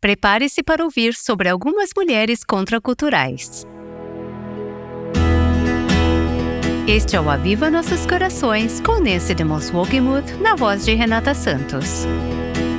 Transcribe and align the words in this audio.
Prepare-se 0.00 0.62
para 0.62 0.82
ouvir 0.82 1.12
sobre 1.12 1.46
algumas 1.46 1.90
mulheres 1.94 2.42
contraculturais. 2.42 3.66
Este 6.88 7.16
é 7.16 7.20
o 7.20 7.28
Aviva 7.28 7.70
Nossos 7.70 8.06
Corações 8.06 8.80
com 8.80 8.98
Nancy 8.98 9.34
de 9.34 9.44
Wogemuth 9.44 10.40
na 10.40 10.56
voz 10.56 10.86
de 10.86 10.94
Renata 10.94 11.34
Santos. 11.34 12.06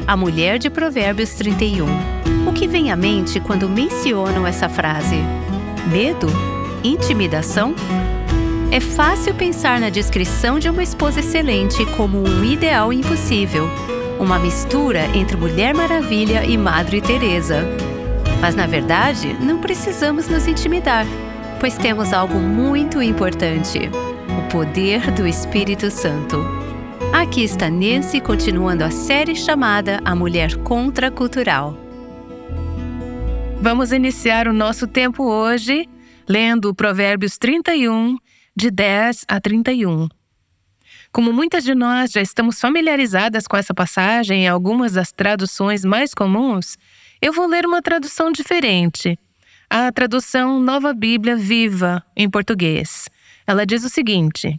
A 0.07 0.17
mulher 0.17 0.57
de 0.57 0.71
Provérbios 0.71 1.29
31. 1.35 1.85
O 2.49 2.53
que 2.53 2.67
vem 2.67 2.91
à 2.91 2.95
mente 2.95 3.39
quando 3.39 3.69
mencionam 3.69 4.47
essa 4.47 4.67
frase? 4.67 5.17
Medo? 5.91 6.25
Intimidação? 6.83 7.75
É 8.71 8.79
fácil 8.79 9.35
pensar 9.35 9.79
na 9.79 9.89
descrição 9.89 10.57
de 10.57 10.67
uma 10.67 10.81
esposa 10.81 11.19
excelente 11.19 11.85
como 11.95 12.17
um 12.17 12.43
ideal 12.43 12.91
impossível 12.91 13.69
uma 14.21 14.37
mistura 14.37 15.05
entre 15.17 15.35
Mulher 15.35 15.73
Maravilha 15.73 16.45
e 16.45 16.55
Madre 16.55 17.01
Teresa. 17.01 17.65
Mas 18.39 18.55
na 18.55 18.67
verdade, 18.67 19.33
não 19.41 19.59
precisamos 19.59 20.27
nos 20.27 20.47
intimidar, 20.47 21.07
pois 21.59 21.75
temos 21.75 22.13
algo 22.13 22.35
muito 22.35 23.01
importante: 23.01 23.79
o 24.37 24.51
poder 24.51 25.09
do 25.11 25.27
Espírito 25.27 25.89
Santo. 25.89 26.37
Aqui 27.11 27.43
está 27.43 27.69
Nancy 27.69 28.21
continuando 28.21 28.83
a 28.83 28.91
série 28.91 29.35
chamada 29.35 29.99
A 30.05 30.15
Mulher 30.15 30.55
Contracultural. 30.57 31.75
Vamos 33.59 33.91
iniciar 33.91 34.47
o 34.47 34.53
nosso 34.53 34.87
tempo 34.87 35.23
hoje 35.23 35.89
lendo 36.29 36.73
Provérbios 36.73 37.37
31, 37.37 38.17
de 38.55 38.71
10 38.71 39.25
a 39.27 39.41
31. 39.41 40.07
Como 41.11 41.33
muitas 41.33 41.65
de 41.65 41.75
nós 41.75 42.09
já 42.11 42.21
estamos 42.21 42.57
familiarizadas 42.57 43.45
com 43.45 43.57
essa 43.57 43.73
passagem 43.73 44.45
em 44.45 44.47
algumas 44.47 44.93
das 44.93 45.11
traduções 45.11 45.83
mais 45.83 46.13
comuns, 46.13 46.77
eu 47.21 47.33
vou 47.33 47.47
ler 47.47 47.65
uma 47.65 47.81
tradução 47.81 48.31
diferente. 48.31 49.19
A 49.69 49.91
tradução 49.91 50.57
Nova 50.61 50.93
Bíblia 50.93 51.35
Viva, 51.35 52.01
em 52.15 52.29
português. 52.29 53.09
Ela 53.45 53.65
diz 53.65 53.83
o 53.83 53.89
seguinte: 53.89 54.57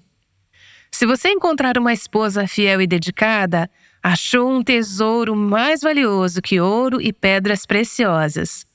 Se 0.90 1.06
você 1.06 1.30
encontrar 1.30 1.78
uma 1.78 1.92
esposa 1.92 2.46
fiel 2.46 2.82
e 2.82 2.86
dedicada, 2.86 3.70
achou 4.02 4.52
um 4.52 4.62
tesouro 4.62 5.34
mais 5.34 5.80
valioso 5.80 6.42
que 6.42 6.60
ouro 6.60 7.00
e 7.00 7.14
pedras 7.14 7.64
preciosas. 7.64 8.66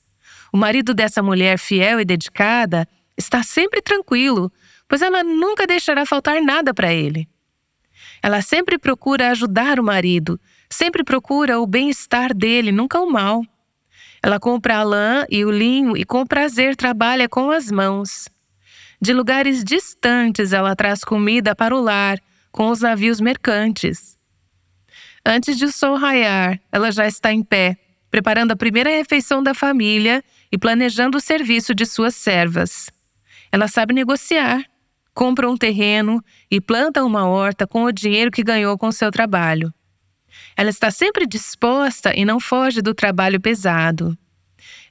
O 0.52 0.56
marido 0.56 0.92
dessa 0.94 1.22
mulher 1.22 1.56
fiel 1.58 2.00
e 2.00 2.04
dedicada 2.04 2.88
está 3.16 3.44
sempre 3.44 3.80
tranquilo, 3.80 4.50
pois 4.88 5.00
ela 5.00 5.22
nunca 5.22 5.64
deixará 5.64 6.04
faltar 6.04 6.42
nada 6.42 6.74
para 6.74 6.92
ele. 6.92 7.28
Ela 8.22 8.42
sempre 8.42 8.78
procura 8.78 9.30
ajudar 9.30 9.78
o 9.78 9.84
marido, 9.84 10.40
sempre 10.68 11.04
procura 11.04 11.60
o 11.60 11.66
bem-estar 11.66 12.34
dele, 12.34 12.72
nunca 12.72 13.00
o 13.00 13.10
mal. 13.10 13.42
Ela 14.22 14.40
compra 14.40 14.78
a 14.78 14.82
lã 14.82 15.24
e 15.30 15.44
o 15.44 15.50
linho 15.50 15.96
e 15.96 16.04
com 16.04 16.26
prazer 16.26 16.74
trabalha 16.74 17.28
com 17.28 17.50
as 17.50 17.70
mãos. 17.70 18.28
De 19.00 19.12
lugares 19.12 19.62
distantes 19.62 20.52
ela 20.52 20.74
traz 20.74 21.04
comida 21.04 21.54
para 21.54 21.74
o 21.74 21.80
lar, 21.80 22.18
com 22.50 22.70
os 22.70 22.80
navios 22.80 23.20
mercantes. 23.20 24.18
Antes 25.24 25.56
de 25.56 25.66
o 25.66 25.72
sol 25.72 25.96
raiar, 25.96 26.58
ela 26.72 26.90
já 26.90 27.06
está 27.06 27.32
em 27.32 27.42
pé, 27.42 27.76
preparando 28.10 28.52
a 28.52 28.56
primeira 28.56 28.90
refeição 28.90 29.42
da 29.42 29.54
família 29.54 30.24
e 30.50 30.58
planejando 30.58 31.18
o 31.18 31.20
serviço 31.20 31.74
de 31.74 31.86
suas 31.86 32.16
servas. 32.16 32.90
Ela 33.52 33.68
sabe 33.68 33.94
negociar 33.94 34.64
compra 35.18 35.50
um 35.50 35.56
terreno 35.56 36.22
e 36.48 36.60
planta 36.60 37.04
uma 37.04 37.26
horta 37.26 37.66
com 37.66 37.82
o 37.82 37.90
dinheiro 37.90 38.30
que 38.30 38.44
ganhou 38.44 38.78
com 38.78 38.92
seu 38.92 39.10
trabalho. 39.10 39.74
Ela 40.56 40.70
está 40.70 40.92
sempre 40.92 41.26
disposta 41.26 42.14
e 42.14 42.24
não 42.24 42.38
foge 42.38 42.80
do 42.80 42.94
trabalho 42.94 43.40
pesado. 43.40 44.16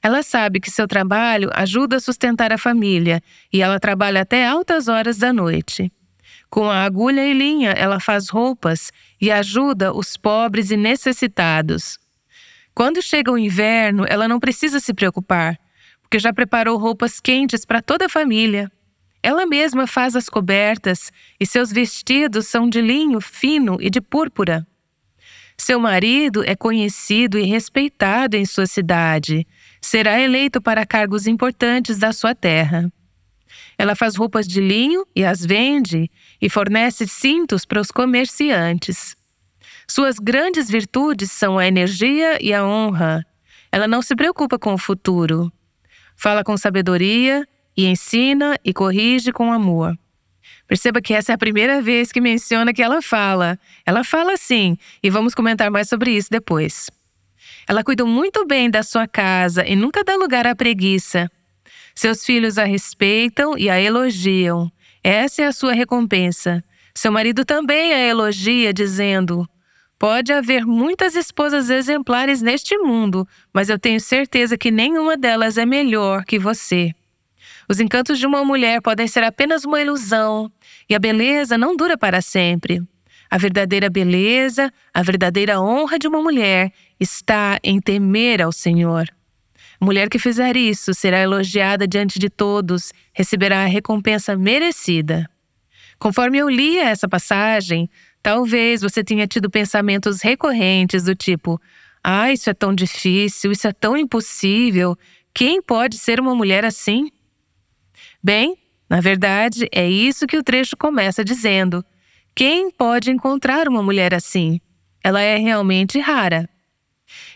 Ela 0.02 0.22
sabe 0.22 0.60
que 0.60 0.70
seu 0.70 0.86
trabalho 0.86 1.48
ajuda 1.54 1.96
a 1.96 2.00
sustentar 2.00 2.52
a 2.52 2.58
família 2.58 3.22
e 3.50 3.62
ela 3.62 3.80
trabalha 3.80 4.20
até 4.20 4.46
altas 4.46 4.86
horas 4.86 5.16
da 5.16 5.32
noite. 5.32 5.90
Com 6.50 6.70
a 6.70 6.84
agulha 6.84 7.26
e 7.26 7.32
linha, 7.32 7.70
ela 7.70 7.98
faz 7.98 8.28
roupas 8.28 8.92
e 9.18 9.30
ajuda 9.30 9.94
os 9.94 10.18
pobres 10.18 10.70
e 10.70 10.76
necessitados. 10.76 11.98
Quando 12.74 13.00
chega 13.00 13.32
o 13.32 13.38
inverno, 13.38 14.04
ela 14.06 14.28
não 14.28 14.38
precisa 14.38 14.78
se 14.78 14.92
preocupar, 14.92 15.58
porque 16.02 16.18
já 16.18 16.34
preparou 16.34 16.76
roupas 16.76 17.18
quentes 17.18 17.64
para 17.64 17.80
toda 17.80 18.04
a 18.04 18.10
família. 18.10 18.70
Ela 19.22 19.46
mesma 19.46 19.86
faz 19.86 20.14
as 20.14 20.28
cobertas 20.28 21.10
e 21.38 21.46
seus 21.46 21.72
vestidos 21.72 22.46
são 22.46 22.68
de 22.68 22.80
linho 22.80 23.20
fino 23.20 23.76
e 23.80 23.90
de 23.90 24.00
púrpura. 24.00 24.66
Seu 25.56 25.80
marido 25.80 26.44
é 26.44 26.54
conhecido 26.54 27.36
e 27.36 27.42
respeitado 27.42 28.36
em 28.36 28.46
sua 28.46 28.66
cidade. 28.66 29.46
Será 29.80 30.20
eleito 30.20 30.60
para 30.62 30.86
cargos 30.86 31.26
importantes 31.26 31.98
da 31.98 32.12
sua 32.12 32.32
terra. 32.32 32.90
Ela 33.76 33.96
faz 33.96 34.14
roupas 34.14 34.46
de 34.46 34.60
linho 34.60 35.04
e 35.14 35.24
as 35.24 35.44
vende, 35.44 36.10
e 36.40 36.48
fornece 36.48 37.08
cintos 37.08 37.64
para 37.64 37.80
os 37.80 37.90
comerciantes. 37.90 39.16
Suas 39.86 40.18
grandes 40.18 40.70
virtudes 40.70 41.32
são 41.32 41.58
a 41.58 41.66
energia 41.66 42.38
e 42.40 42.54
a 42.54 42.64
honra. 42.64 43.24
Ela 43.72 43.88
não 43.88 44.00
se 44.00 44.14
preocupa 44.14 44.58
com 44.58 44.74
o 44.74 44.78
futuro. 44.78 45.50
Fala 46.14 46.44
com 46.44 46.56
sabedoria 46.56 47.46
e 47.78 47.86
ensina 47.86 48.58
e 48.64 48.74
corrige 48.74 49.30
com 49.30 49.52
amor. 49.52 49.96
Perceba 50.66 51.00
que 51.00 51.14
essa 51.14 51.30
é 51.30 51.34
a 51.36 51.38
primeira 51.38 51.80
vez 51.80 52.10
que 52.10 52.20
menciona 52.20 52.74
que 52.74 52.82
ela 52.82 53.00
fala. 53.00 53.56
Ela 53.86 54.02
fala 54.02 54.36
sim, 54.36 54.76
e 55.00 55.08
vamos 55.08 55.32
comentar 55.32 55.70
mais 55.70 55.88
sobre 55.88 56.10
isso 56.10 56.28
depois. 56.28 56.90
Ela 57.68 57.84
cuida 57.84 58.04
muito 58.04 58.44
bem 58.44 58.68
da 58.68 58.82
sua 58.82 59.06
casa 59.06 59.64
e 59.64 59.76
nunca 59.76 60.02
dá 60.02 60.16
lugar 60.16 60.44
à 60.44 60.56
preguiça. 60.56 61.30
Seus 61.94 62.24
filhos 62.24 62.58
a 62.58 62.64
respeitam 62.64 63.56
e 63.56 63.70
a 63.70 63.80
elogiam. 63.80 64.68
Essa 65.02 65.42
é 65.42 65.46
a 65.46 65.52
sua 65.52 65.72
recompensa. 65.72 66.64
Seu 66.92 67.12
marido 67.12 67.44
também 67.44 67.92
a 67.92 67.98
elogia, 67.98 68.72
dizendo: 68.72 69.48
Pode 69.96 70.32
haver 70.32 70.66
muitas 70.66 71.14
esposas 71.14 71.70
exemplares 71.70 72.42
neste 72.42 72.76
mundo, 72.76 73.26
mas 73.54 73.68
eu 73.68 73.78
tenho 73.78 74.00
certeza 74.00 74.58
que 74.58 74.72
nenhuma 74.72 75.16
delas 75.16 75.56
é 75.56 75.64
melhor 75.64 76.24
que 76.24 76.40
você. 76.40 76.92
Os 77.68 77.80
encantos 77.80 78.18
de 78.18 78.26
uma 78.26 78.42
mulher 78.44 78.80
podem 78.80 79.06
ser 79.06 79.22
apenas 79.22 79.64
uma 79.64 79.80
ilusão, 79.80 80.50
e 80.88 80.94
a 80.94 80.98
beleza 80.98 81.58
não 81.58 81.76
dura 81.76 81.98
para 81.98 82.22
sempre. 82.22 82.82
A 83.30 83.36
verdadeira 83.36 83.90
beleza, 83.90 84.72
a 84.92 85.02
verdadeira 85.02 85.60
honra 85.60 85.98
de 85.98 86.08
uma 86.08 86.22
mulher 86.22 86.72
está 86.98 87.58
em 87.62 87.78
temer 87.78 88.40
ao 88.40 88.50
Senhor. 88.50 89.06
A 89.78 89.84
mulher 89.84 90.08
que 90.08 90.18
fizer 90.18 90.56
isso 90.56 90.94
será 90.94 91.20
elogiada 91.20 91.86
diante 91.86 92.18
de 92.18 92.30
todos, 92.30 92.90
receberá 93.12 93.64
a 93.64 93.66
recompensa 93.66 94.34
merecida. 94.34 95.28
Conforme 95.98 96.38
eu 96.38 96.48
lia 96.48 96.88
essa 96.88 97.06
passagem, 97.06 97.90
talvez 98.22 98.80
você 98.80 99.04
tenha 99.04 99.26
tido 99.26 99.50
pensamentos 99.50 100.22
recorrentes 100.22 101.04
do 101.04 101.14
tipo: 101.14 101.60
ah, 102.02 102.32
isso 102.32 102.48
é 102.48 102.54
tão 102.54 102.74
difícil, 102.74 103.52
isso 103.52 103.68
é 103.68 103.72
tão 103.72 103.94
impossível. 103.94 104.96
Quem 105.34 105.60
pode 105.60 105.98
ser 105.98 106.18
uma 106.18 106.34
mulher 106.34 106.64
assim? 106.64 107.10
Bem, 108.22 108.56
na 108.88 109.00
verdade, 109.00 109.68
é 109.72 109.88
isso 109.88 110.26
que 110.26 110.36
o 110.36 110.42
trecho 110.42 110.76
começa 110.76 111.24
dizendo. 111.24 111.84
Quem 112.34 112.70
pode 112.70 113.10
encontrar 113.10 113.68
uma 113.68 113.82
mulher 113.82 114.14
assim? 114.14 114.60
Ela 115.02 115.20
é 115.20 115.36
realmente 115.36 115.98
rara. 115.98 116.48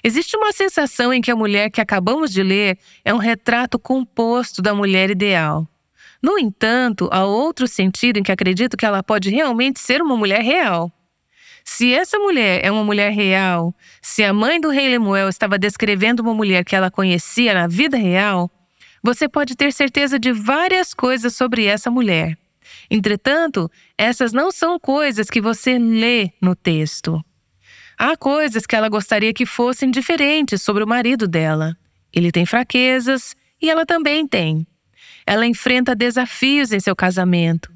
Existe 0.02 0.36
uma 0.36 0.52
sensação 0.52 1.12
em 1.12 1.20
que 1.20 1.30
a 1.30 1.36
mulher 1.36 1.70
que 1.70 1.80
acabamos 1.80 2.32
de 2.32 2.42
ler 2.42 2.78
é 3.04 3.14
um 3.14 3.18
retrato 3.18 3.78
composto 3.78 4.60
da 4.60 4.74
mulher 4.74 5.10
ideal. 5.10 5.66
No 6.22 6.38
entanto, 6.38 7.08
há 7.10 7.24
outro 7.24 7.66
sentido 7.66 8.18
em 8.18 8.22
que 8.22 8.30
acredito 8.30 8.76
que 8.76 8.86
ela 8.86 9.02
pode 9.02 9.30
realmente 9.30 9.80
ser 9.80 10.00
uma 10.00 10.16
mulher 10.16 10.42
real. 10.42 10.90
Se 11.64 11.92
essa 11.92 12.18
mulher 12.18 12.64
é 12.64 12.70
uma 12.70 12.84
mulher 12.84 13.12
real, 13.12 13.74
se 14.00 14.22
a 14.22 14.32
mãe 14.32 14.60
do 14.60 14.68
rei 14.68 14.88
Lemuel 14.88 15.28
estava 15.28 15.58
descrevendo 15.58 16.20
uma 16.20 16.34
mulher 16.34 16.64
que 16.64 16.74
ela 16.74 16.90
conhecia 16.90 17.54
na 17.54 17.66
vida 17.66 17.96
real, 17.96 18.50
você 19.02 19.28
pode 19.28 19.56
ter 19.56 19.72
certeza 19.72 20.18
de 20.18 20.32
várias 20.32 20.94
coisas 20.94 21.34
sobre 21.34 21.64
essa 21.64 21.90
mulher. 21.90 22.38
Entretanto, 22.90 23.70
essas 23.98 24.32
não 24.32 24.50
são 24.52 24.78
coisas 24.78 25.28
que 25.28 25.40
você 25.40 25.78
lê 25.78 26.30
no 26.40 26.54
texto. 26.54 27.22
Há 27.98 28.16
coisas 28.16 28.66
que 28.66 28.76
ela 28.76 28.88
gostaria 28.88 29.32
que 29.32 29.46
fossem 29.46 29.90
diferentes 29.90 30.62
sobre 30.62 30.84
o 30.84 30.86
marido 30.86 31.26
dela. 31.26 31.76
Ele 32.12 32.30
tem 32.30 32.46
fraquezas 32.46 33.34
e 33.60 33.70
ela 33.70 33.86
também 33.86 34.26
tem. 34.26 34.66
Ela 35.26 35.46
enfrenta 35.46 35.94
desafios 35.94 36.72
em 36.72 36.80
seu 36.80 36.96
casamento. 36.96 37.72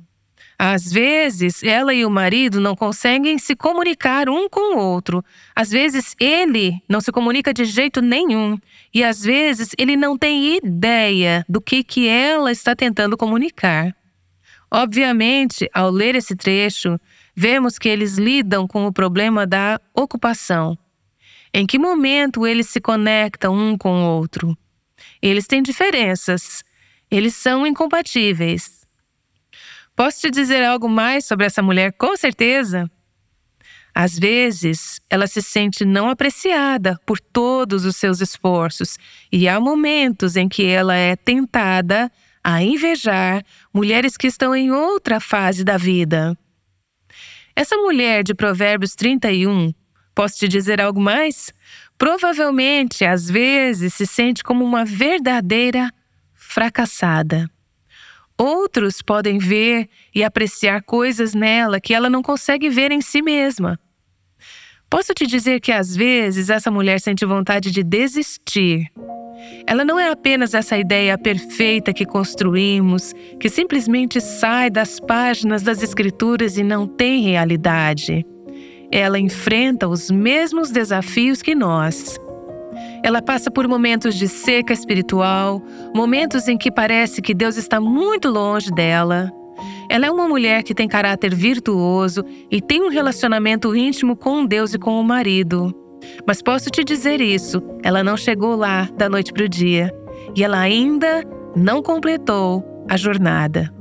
Às 0.59 0.91
vezes, 0.91 1.63
ela 1.63 1.93
e 1.93 2.05
o 2.05 2.11
marido 2.11 2.61
não 2.61 2.75
conseguem 2.75 3.37
se 3.39 3.55
comunicar 3.55 4.29
um 4.29 4.49
com 4.49 4.77
o 4.77 4.79
outro. 4.79 5.23
Às 5.55 5.71
vezes, 5.71 6.15
ele 6.19 6.81
não 6.89 7.01
se 7.01 7.13
comunica 7.13 7.53
de 7.53 7.67
jeito 7.67 8.01
nenhum. 8.01 8.59
E 8.93 9.05
às 9.05 9.23
vezes, 9.23 9.73
ele 9.77 9.97
não 9.97 10.17
tem 10.17 10.57
ideia 10.57 11.45
do 11.47 11.61
que, 11.61 11.85
que 11.85 12.09
ela 12.09 12.51
está 12.51 12.75
tentando 12.75 13.19
comunicar. 13.19 13.95
Obviamente, 14.71 15.69
ao 15.75 15.91
ler 15.91 16.15
esse 16.15 16.35
trecho, 16.35 16.99
vemos 17.35 17.79
que 17.79 17.89
eles 17.89 18.17
lidam 18.17 18.67
com 18.67 18.87
o 18.87 18.93
problema 18.93 19.47
da 19.47 19.79
ocupação. 19.95 20.77
Em 21.53 21.67
que 21.67 21.79
momento 21.79 22.47
eles 22.47 22.69
se 22.69 22.81
conectam 22.81 23.55
um 23.55 23.77
com 23.77 23.91
o 23.91 24.17
outro? 24.17 24.57
Eles 25.21 25.47
têm 25.47 25.63
diferenças. 25.63 26.65
Eles 27.11 27.35
são 27.35 27.67
incompatíveis. 27.67 28.86
Posso 29.97 30.21
te 30.21 30.31
dizer 30.31 30.63
algo 30.63 30.91
mais 30.91 31.25
sobre 31.25 31.47
essa 31.47 31.63
mulher 31.63 31.95
com 31.95 32.15
certeza? 32.19 32.89
Às 33.95 34.19
vezes, 34.19 35.01
ela 35.09 35.27
se 35.27 35.41
sente 35.41 35.83
não 35.83 36.11
apreciada 36.11 37.01
por 37.07 37.19
todos 37.19 37.87
os 37.87 37.97
seus 37.97 38.21
esforços, 38.21 38.99
e 39.33 39.49
há 39.49 39.59
momentos 39.59 40.37
em 40.37 40.51
que 40.51 40.67
ela 40.67 40.95
é 40.95 41.17
tentada 41.17 42.13
a 42.45 42.63
invejar 42.63 43.43
mulheres 43.73 44.19
que 44.19 44.27
estão 44.27 44.55
em 44.55 44.71
outra 44.71 45.19
fase 45.19 45.65
da 45.65 45.79
vida. 45.79 46.37
Essa 47.57 47.79
mulher 47.79 48.23
de 48.23 48.35
Provérbios 48.35 48.95
31, 48.95 49.73
posso 50.15 50.37
te 50.37 50.47
dizer 50.47 50.79
algo 50.79 51.01
mais? 51.01 51.51
Provavelmente, 51.97 53.03
às 53.03 53.31
vezes, 53.31 53.95
se 53.95 54.07
sente 54.07 54.45
como 54.45 54.63
uma 54.63 54.85
verdadeira 54.85 55.91
fracassada. 56.35 57.51
Outros 58.39 59.01
podem 59.01 59.39
ver 59.39 59.89
e 60.15 60.23
apreciar 60.23 60.83
coisas 60.83 61.35
nela 61.35 61.81
que 61.81 61.95
ela 61.95 62.11
não 62.11 62.23
consegue 62.23 62.69
ver 62.69 62.93
em 62.93 63.01
si 63.01 63.23
mesma. 63.23 63.79
Posso 64.91 65.15
te 65.15 65.27
dizer 65.27 65.61
que 65.61 65.73
às 65.73 65.97
vezes 65.97 66.49
essa 66.49 66.71
mulher 66.71 67.01
sente 67.01 67.25
vontade 67.25 67.71
de 67.71 67.83
desistir. 67.83 68.87
Ela 69.67 69.85
não 69.85 69.99
é 69.99 70.11
apenas 70.11 70.55
essa 70.55 70.79
ideia 70.79 71.19
perfeita 71.19 71.93
que 71.93 72.07
construímos, 72.07 73.13
que 73.41 73.49
simplesmente 73.49 74.21
sai 74.21 74.71
das 74.71 75.01
páginas 75.01 75.63
das 75.63 75.83
Escrituras 75.83 76.57
e 76.57 76.63
não 76.63 76.87
tem 76.87 77.23
realidade. 77.23 78.25
Ela 78.91 79.19
enfrenta 79.19 79.89
os 79.89 80.11
mesmos 80.11 80.71
desafios 80.71 81.43
que 81.43 81.55
nós. 81.55 82.17
Ela 83.03 83.23
passa 83.23 83.51
por 83.51 83.67
momentos 83.69 84.15
de 84.15 84.29
seca 84.29 84.73
espiritual, 84.73 85.63
momentos 85.95 86.49
em 86.49 86.57
que 86.57 86.71
parece 86.71 87.23
que 87.23 87.35
Deus 87.35 87.57
está 87.57 87.81
muito 87.81 88.29
longe 88.29 88.71
dela. 88.71 89.31
Ela 89.89 90.07
é 90.07 90.11
uma 90.11 90.29
mulher 90.29 90.63
que 90.63 90.75
tem 90.75 90.89
caráter 90.89 91.35
virtuoso 91.35 92.25
e 92.51 92.61
tem 92.61 92.83
um 92.83 92.91
relacionamento 92.91 93.75
íntimo 93.75 94.17
com 94.17 94.45
Deus 94.45 94.75
e 94.75 94.79
com 94.79 95.01
o 95.01 95.05
marido. 95.05 95.75
Mas 96.27 96.43
posso 96.43 96.71
te 96.71 96.85
dizer 96.85 97.21
isso: 97.21 97.63
ela 97.83 98.03
não 98.03 98.17
chegou 98.17 98.57
lá 98.57 98.89
da 98.97 99.09
noite 99.09 99.33
para 99.33 99.45
o 99.45 99.49
dia 99.49 99.93
e 100.35 100.43
ela 100.43 100.59
ainda 100.59 101.23
não 101.55 101.83
completou 101.83 102.65
a 102.89 102.97
jornada. 102.97 103.73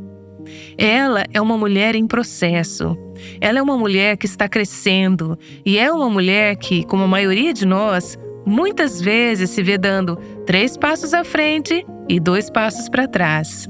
Ela 0.77 1.25
é 1.33 1.42
uma 1.42 1.57
mulher 1.57 1.95
em 1.95 2.07
processo. 2.07 2.95
Ela 3.42 3.59
é 3.59 3.62
uma 3.62 3.77
mulher 3.77 4.18
que 4.18 4.25
está 4.25 4.47
crescendo 4.47 5.38
e 5.65 5.77
é 5.77 5.92
uma 5.92 6.09
mulher 6.09 6.56
que, 6.57 6.83
como 6.83 7.03
a 7.03 7.07
maioria 7.07 7.53
de 7.53 7.65
nós, 7.65 8.18
muitas 8.45 9.01
vezes 9.01 9.50
se 9.50 9.63
vê 9.63 9.77
dando 9.77 10.15
três 10.45 10.77
passos 10.77 11.13
à 11.13 11.24
frente 11.24 11.86
e 12.07 12.19
dois 12.19 12.50
passos 12.50 12.88
para 12.88 13.07
trás. 13.07 13.68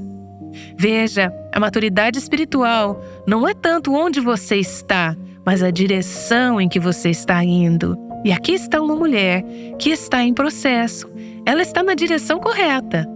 Veja, 0.76 1.32
a 1.52 1.60
maturidade 1.60 2.18
espiritual 2.18 3.00
não 3.26 3.48
é 3.48 3.54
tanto 3.54 3.94
onde 3.94 4.20
você 4.20 4.56
está, 4.56 5.16
mas 5.44 5.62
a 5.62 5.70
direção 5.70 6.60
em 6.60 6.68
que 6.68 6.80
você 6.80 7.10
está 7.10 7.42
indo. 7.42 7.96
E 8.24 8.32
aqui 8.32 8.52
está 8.52 8.80
uma 8.80 8.96
mulher 8.96 9.44
que 9.78 9.90
está 9.90 10.22
em 10.22 10.34
processo. 10.34 11.08
Ela 11.44 11.62
está 11.62 11.82
na 11.82 11.94
direção 11.94 12.40
correta. 12.40 13.06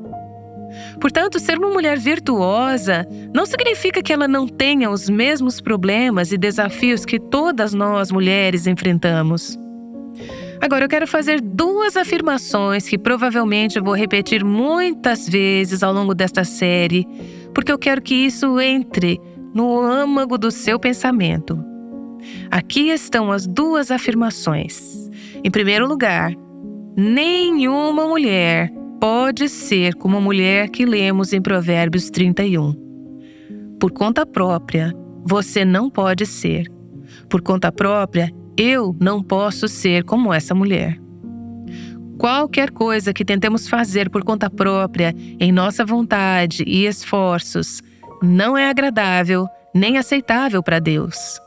Portanto, 1.00 1.40
ser 1.40 1.58
uma 1.58 1.70
mulher 1.70 1.98
virtuosa 1.98 3.06
não 3.34 3.44
significa 3.44 4.02
que 4.02 4.12
ela 4.12 4.28
não 4.28 4.46
tenha 4.46 4.88
os 4.88 5.08
mesmos 5.08 5.60
problemas 5.60 6.30
e 6.30 6.38
desafios 6.38 7.04
que 7.04 7.18
todas 7.18 7.74
nós 7.74 8.12
mulheres 8.12 8.66
enfrentamos. 8.66 9.58
Agora, 10.62 10.84
eu 10.84 10.88
quero 10.88 11.06
fazer 11.06 11.40
duas 11.40 11.96
afirmações 11.96 12.86
que 12.86 12.98
provavelmente 12.98 13.78
eu 13.78 13.84
vou 13.84 13.94
repetir 13.94 14.44
muitas 14.44 15.26
vezes 15.26 15.82
ao 15.82 15.92
longo 15.92 16.14
desta 16.14 16.44
série, 16.44 17.06
porque 17.54 17.72
eu 17.72 17.78
quero 17.78 18.02
que 18.02 18.14
isso 18.14 18.60
entre 18.60 19.18
no 19.54 19.80
âmago 19.80 20.36
do 20.36 20.50
seu 20.50 20.78
pensamento. 20.78 21.58
Aqui 22.50 22.90
estão 22.90 23.32
as 23.32 23.46
duas 23.46 23.90
afirmações. 23.90 25.10
Em 25.42 25.50
primeiro 25.50 25.88
lugar, 25.88 26.32
nenhuma 26.94 28.06
mulher 28.06 28.70
pode 29.00 29.48
ser 29.48 29.94
como 29.94 30.18
a 30.18 30.20
mulher 30.20 30.68
que 30.68 30.84
lemos 30.84 31.32
em 31.32 31.40
Provérbios 31.40 32.10
31. 32.10 32.74
Por 33.80 33.90
conta 33.90 34.26
própria, 34.26 34.92
você 35.24 35.64
não 35.64 35.88
pode 35.88 36.26
ser. 36.26 36.70
Por 37.30 37.40
conta 37.40 37.72
própria, 37.72 38.30
eu 38.60 38.94
não 39.00 39.22
posso 39.22 39.66
ser 39.66 40.04
como 40.04 40.34
essa 40.34 40.54
mulher. 40.54 41.00
Qualquer 42.18 42.70
coisa 42.70 43.14
que 43.14 43.24
tentemos 43.24 43.66
fazer 43.66 44.10
por 44.10 44.22
conta 44.22 44.50
própria, 44.50 45.14
em 45.40 45.50
nossa 45.50 45.82
vontade 45.82 46.62
e 46.66 46.84
esforços, 46.84 47.80
não 48.22 48.58
é 48.58 48.68
agradável 48.68 49.46
nem 49.74 49.96
aceitável 49.96 50.62
para 50.62 50.78
Deus. 50.78 51.40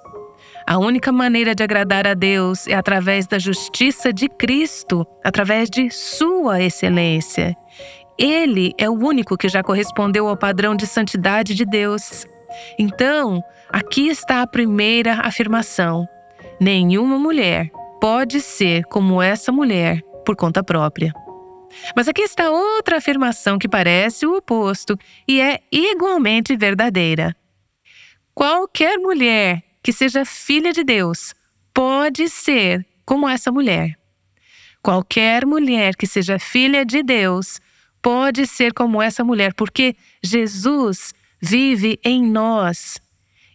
A 0.65 0.79
única 0.79 1.11
maneira 1.11 1.53
de 1.53 1.61
agradar 1.61 2.07
a 2.07 2.15
Deus 2.15 2.67
é 2.67 2.73
através 2.73 3.27
da 3.27 3.37
justiça 3.37 4.11
de 4.11 4.27
Cristo, 4.27 5.05
através 5.23 5.69
de 5.69 5.91
Sua 5.91 6.63
excelência. 6.63 7.55
Ele 8.17 8.73
é 8.79 8.89
o 8.89 8.93
único 8.93 9.37
que 9.37 9.49
já 9.49 9.61
correspondeu 9.61 10.27
ao 10.27 10.37
padrão 10.37 10.75
de 10.75 10.87
santidade 10.87 11.53
de 11.53 11.63
Deus. 11.63 12.25
Então, 12.79 13.39
aqui 13.69 14.07
está 14.07 14.41
a 14.41 14.47
primeira 14.47 15.19
afirmação: 15.21 16.07
Nenhuma 16.63 17.19
mulher 17.19 17.69
pode 17.99 18.39
ser 18.39 18.85
como 18.85 19.21
essa 19.21 19.51
mulher 19.51 20.01
por 20.25 20.33
conta 20.33 20.63
própria. 20.63 21.11
Mas 21.93 22.07
aqui 22.07 22.21
está 22.21 22.49
outra 22.49 22.99
afirmação 22.99 23.59
que 23.59 23.67
parece 23.67 24.25
o 24.25 24.37
oposto 24.37 24.97
e 25.27 25.41
é 25.41 25.59
igualmente 25.69 26.55
verdadeira. 26.55 27.35
Qualquer 28.33 28.97
mulher 28.97 29.61
que 29.83 29.91
seja 29.91 30.23
filha 30.23 30.71
de 30.71 30.85
Deus 30.85 31.35
pode 31.73 32.29
ser 32.29 32.87
como 33.05 33.27
essa 33.27 33.51
mulher. 33.51 33.99
Qualquer 34.81 35.45
mulher 35.45 35.97
que 35.97 36.07
seja 36.07 36.39
filha 36.39 36.85
de 36.85 37.03
Deus 37.03 37.59
pode 38.01 38.47
ser 38.47 38.71
como 38.71 39.01
essa 39.01 39.21
mulher, 39.21 39.53
porque 39.53 39.97
Jesus 40.23 41.13
vive 41.41 41.99
em 42.05 42.23
nós 42.23 43.01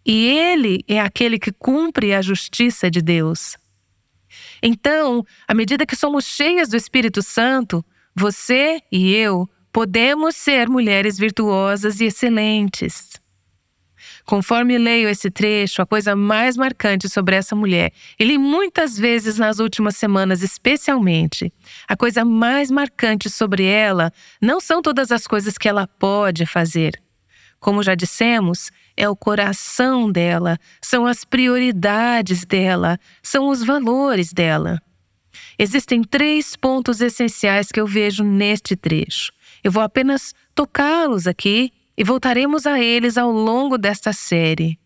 e 0.05 0.27
ele 0.27 0.85
é 0.89 1.01
aquele 1.01 1.39
que 1.39 1.53
cumpre 1.53 2.15
a 2.15 2.23
justiça 2.23 2.91
de 2.91 3.03
Deus. 3.03 3.57
Então, 4.63 5.25
à 5.47 5.55
medida 5.55 5.87
que 5.87 5.97
somos 5.97 6.25
cheias 6.25 6.69
do 6.69 6.77
Espírito 6.77 7.23
Santo, 7.23 7.85
você 8.15 8.81
e 8.91 9.15
eu 9.15 9.49
podemos 9.73 10.35
ser 10.37 10.69
mulheres 10.69 11.19
virtuosas 11.19 12.01
e 12.01 12.07
excelentes. 12.07 13.21
Conforme 14.25 14.77
leio 14.77 15.09
esse 15.09 15.31
trecho, 15.31 15.81
a 15.81 15.87
coisa 15.87 16.15
mais 16.15 16.57
marcante 16.57 17.09
sobre 17.09 17.35
essa 17.35 17.57
mulher, 17.57 17.93
e 18.19 18.25
li 18.25 18.37
muitas 18.37 18.99
vezes 18.99 19.39
nas 19.39 19.59
últimas 19.59 19.97
semanas, 19.97 20.43
especialmente, 20.43 21.53
a 21.87 21.97
coisa 21.97 22.25
mais 22.25 22.71
marcante 22.71 23.31
sobre 23.31 23.65
ela 23.65 24.13
não 24.41 24.61
são 24.61 24.83
todas 24.83 25.11
as 25.11 25.27
coisas 25.27 25.57
que 25.57 25.69
ela 25.69 25.87
pode 25.87 26.45
fazer. 26.45 27.01
Como 27.59 27.83
já 27.83 27.95
dissemos, 27.95 28.71
é 28.99 29.09
o 29.09 29.15
coração 29.15 30.11
dela, 30.11 30.59
são 30.83 31.07
as 31.07 31.25
prioridades 31.25 32.45
dela, 32.45 32.99
são 33.23 33.49
os 33.49 33.63
valores 33.63 34.33
dela. 34.33 34.83
Existem 35.57 36.03
três 36.03 36.57
pontos 36.57 37.01
essenciais 37.01 37.71
que 37.71 37.81
eu 37.81 37.87
vejo 37.87 38.25
neste 38.25 38.75
trecho. 38.75 39.33
Eu 39.63 39.71
vou 39.71 39.85
apenas 39.85 40.35
tocá-los 40.53 41.29
aqui 41.29 41.73
e 41.97 42.03
voltaremos 42.03 42.67
a 42.67 42.81
eles 42.81 43.17
ao 43.17 43.31
longo 43.31 43.79
desta 43.79 44.13
série. 44.13 44.77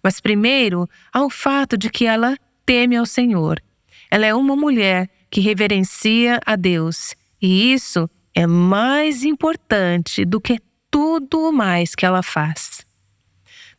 Mas 0.00 0.20
primeiro, 0.20 0.88
ao 1.12 1.28
fato 1.28 1.76
de 1.76 1.90
que 1.90 2.06
ela 2.06 2.36
teme 2.64 2.96
ao 2.96 3.04
Senhor. 3.04 3.60
Ela 4.08 4.26
é 4.26 4.34
uma 4.34 4.54
mulher 4.54 5.10
que 5.28 5.40
reverencia 5.40 6.38
a 6.46 6.54
Deus, 6.54 7.16
e 7.42 7.72
isso 7.72 8.08
é 8.32 8.46
mais 8.46 9.24
importante 9.24 10.24
do 10.24 10.40
que 10.40 10.60
tudo 10.88 11.52
mais 11.52 11.96
que 11.96 12.06
ela 12.06 12.22
faz. 12.22 12.85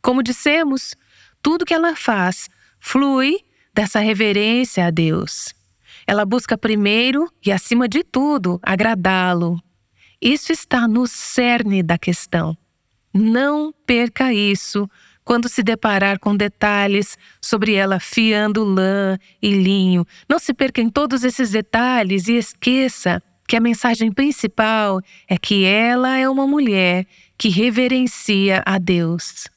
Como 0.02 0.24
dissemos, 0.24 0.96
tudo 1.42 1.66
que 1.66 1.74
ela 1.74 1.96
faz 1.96 2.50
flui 2.80 3.40
dessa 3.74 4.00
reverência 4.00 4.86
a 4.86 4.92
Deus. 4.92 5.54
Ela 6.06 6.26
busca 6.26 6.58
primeiro 6.58 7.30
e, 7.46 7.52
acima 7.52 7.88
de 7.88 8.04
tudo, 8.04 8.60
agradá-lo. 8.64 9.62
Isso 10.22 10.52
está 10.52 10.88
no 10.88 11.06
cerne 11.06 11.84
da 11.84 11.98
questão. 11.98 12.58
Não 13.14 13.74
perca 13.86 14.34
isso 14.34 14.90
quando 15.24 15.50
se 15.50 15.62
deparar 15.62 16.20
com 16.20 16.36
detalhes 16.36 17.18
sobre 17.42 17.74
ela 17.74 18.00
fiando 18.00 18.64
lã 18.64 19.18
e 19.42 19.52
linho. 19.52 20.06
Não 20.30 20.40
se 20.40 20.54
perca 20.54 20.82
em 20.82 20.90
todos 20.90 21.24
esses 21.24 21.52
detalhes 21.52 22.28
e 22.28 22.38
esqueça 22.38 23.22
que 23.48 23.56
a 23.56 23.60
mensagem 23.60 24.12
principal 24.12 25.02
é 25.28 25.38
que 25.38 25.66
ela 25.66 26.18
é 26.18 26.30
uma 26.30 26.48
mulher 26.48 27.06
que 27.38 27.50
reverencia 27.50 28.64
a 28.66 28.78
Deus. 28.78 29.48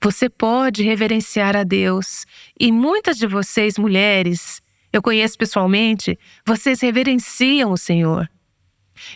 Você 0.00 0.28
pode 0.28 0.82
reverenciar 0.82 1.56
a 1.56 1.64
Deus. 1.64 2.24
E 2.58 2.70
muitas 2.70 3.18
de 3.18 3.26
vocês, 3.26 3.76
mulheres, 3.78 4.62
eu 4.92 5.02
conheço 5.02 5.36
pessoalmente, 5.36 6.18
vocês 6.46 6.80
reverenciam 6.80 7.72
o 7.72 7.76
Senhor. 7.76 8.28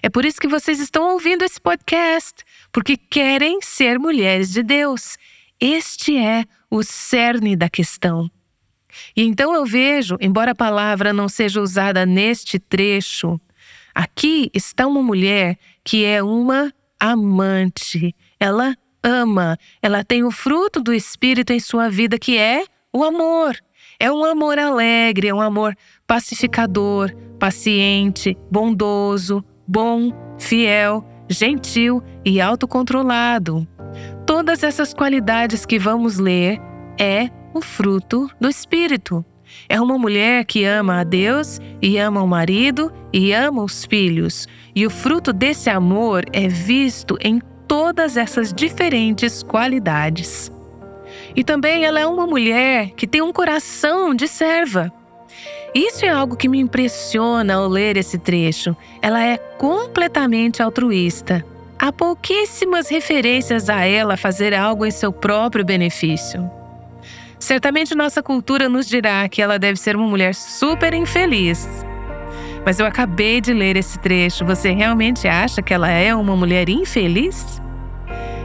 É 0.03 0.09
por 0.09 0.25
isso 0.25 0.41
que 0.41 0.49
vocês 0.49 0.81
estão 0.81 1.13
ouvindo 1.13 1.43
esse 1.43 1.61
podcast, 1.61 2.45
porque 2.73 2.97
querem 2.97 3.61
ser 3.63 3.99
mulheres 3.99 4.51
de 4.51 4.63
Deus. 4.63 5.17
Este 5.61 6.17
é 6.17 6.45
o 6.71 6.83
cerne 6.83 7.57
da 7.57 7.69
questão. 7.69 8.31
E 9.17 9.23
então 9.23 9.55
eu 9.55 9.65
vejo, 9.65 10.17
embora 10.21 10.53
a 10.53 10.55
palavra 10.55 11.13
não 11.13 11.29
seja 11.29 11.61
usada 11.61 12.05
neste 12.05 12.59
trecho, 12.59 13.41
aqui 13.95 14.51
está 14.53 14.87
uma 14.87 15.03
mulher 15.03 15.57
que 15.85 16.05
é 16.05 16.23
uma 16.23 16.73
amante. 17.01 18.15
Ela 18.39 18.77
ama, 19.03 19.59
ela 19.81 20.05
tem 20.05 20.25
o 20.25 20.31
fruto 20.31 20.81
do 20.81 20.93
Espírito 20.93 21.53
em 21.53 21.61
sua 21.61 21.89
vida, 21.89 22.19
que 22.19 22.37
é 22.39 22.65
o 22.93 23.05
amor. 23.05 23.57
É 23.99 24.11
um 24.11 24.25
amor 24.25 24.59
alegre, 24.59 25.29
é 25.29 25.35
um 25.35 25.41
amor 25.41 25.75
pacificador, 26.07 27.15
paciente, 27.39 28.37
bondoso, 28.51 29.45
bom, 29.67 30.13
fiel, 30.39 31.05
gentil 31.29 32.03
e 32.25 32.41
autocontrolado. 32.41 33.67
Todas 34.27 34.63
essas 34.63 34.95
qualidades 34.95 35.67
que 35.67 35.79
vamos 35.79 36.19
ler 36.19 36.61
é 36.99 37.31
o 37.55 37.61
fruto 37.61 38.31
do 38.41 38.49
Espírito. 38.49 39.25
É 39.69 39.81
uma 39.81 39.99
mulher 39.99 40.45
que 40.45 40.65
ama 40.65 41.01
a 41.01 41.05
Deus 41.05 41.61
e 41.81 41.99
ama 41.99 42.23
o 42.23 42.27
marido 42.27 42.93
e 43.13 43.33
ama 43.33 43.63
os 43.63 43.85
filhos. 43.85 44.49
E 44.75 44.87
o 44.87 44.91
fruto 44.91 45.33
desse 45.33 45.69
amor 45.69 46.25
é 46.33 46.49
visto 46.49 47.19
em 47.21 47.41
todas 47.73 48.19
essas 48.19 48.53
diferentes 48.53 49.43
qualidades. 49.43 50.53
E 51.35 51.43
também 51.43 51.87
ela 51.87 51.99
é 51.99 52.07
uma 52.07 52.27
mulher 52.27 52.91
que 52.91 53.07
tem 53.07 53.23
um 53.23 53.33
coração 53.33 54.15
de 54.15 54.29
serva. 54.29 54.93
Isso 55.75 56.05
é 56.05 56.11
algo 56.11 56.37
que 56.37 56.51
me 56.51 56.61
impressiona 56.61 57.55
ao 57.55 57.67
ler 57.67 57.97
esse 57.97 58.19
trecho. 58.19 58.77
Ela 59.01 59.25
é 59.25 59.39
completamente 59.39 60.63
altruísta. 60.63 61.43
Há 61.79 61.91
pouquíssimas 61.91 62.91
referências 62.91 63.71
a 63.71 63.87
ela 63.87 64.19
fazer 64.19 64.53
algo 64.53 64.85
em 64.85 64.91
seu 64.91 65.11
próprio 65.11 65.65
benefício. 65.65 66.51
Certamente 67.39 67.95
nossa 67.95 68.23
cultura 68.23 68.69
nos 68.69 68.87
dirá 68.87 69.27
que 69.31 69.41
ela 69.41 69.59
deve 69.59 69.79
ser 69.79 69.97
uma 69.97 70.07
mulher 70.07 70.35
super 70.35 70.93
infeliz. 70.93 71.67
Mas 72.67 72.79
eu 72.79 72.85
acabei 72.85 73.41
de 73.41 73.55
ler 73.55 73.79
esse 73.79 73.99
trecho. 73.99 74.45
Você 74.45 74.73
realmente 74.73 75.27
acha 75.27 75.63
que 75.63 75.73
ela 75.73 75.89
é 75.89 76.15
uma 76.15 76.37
mulher 76.37 76.69
infeliz? 76.69 77.62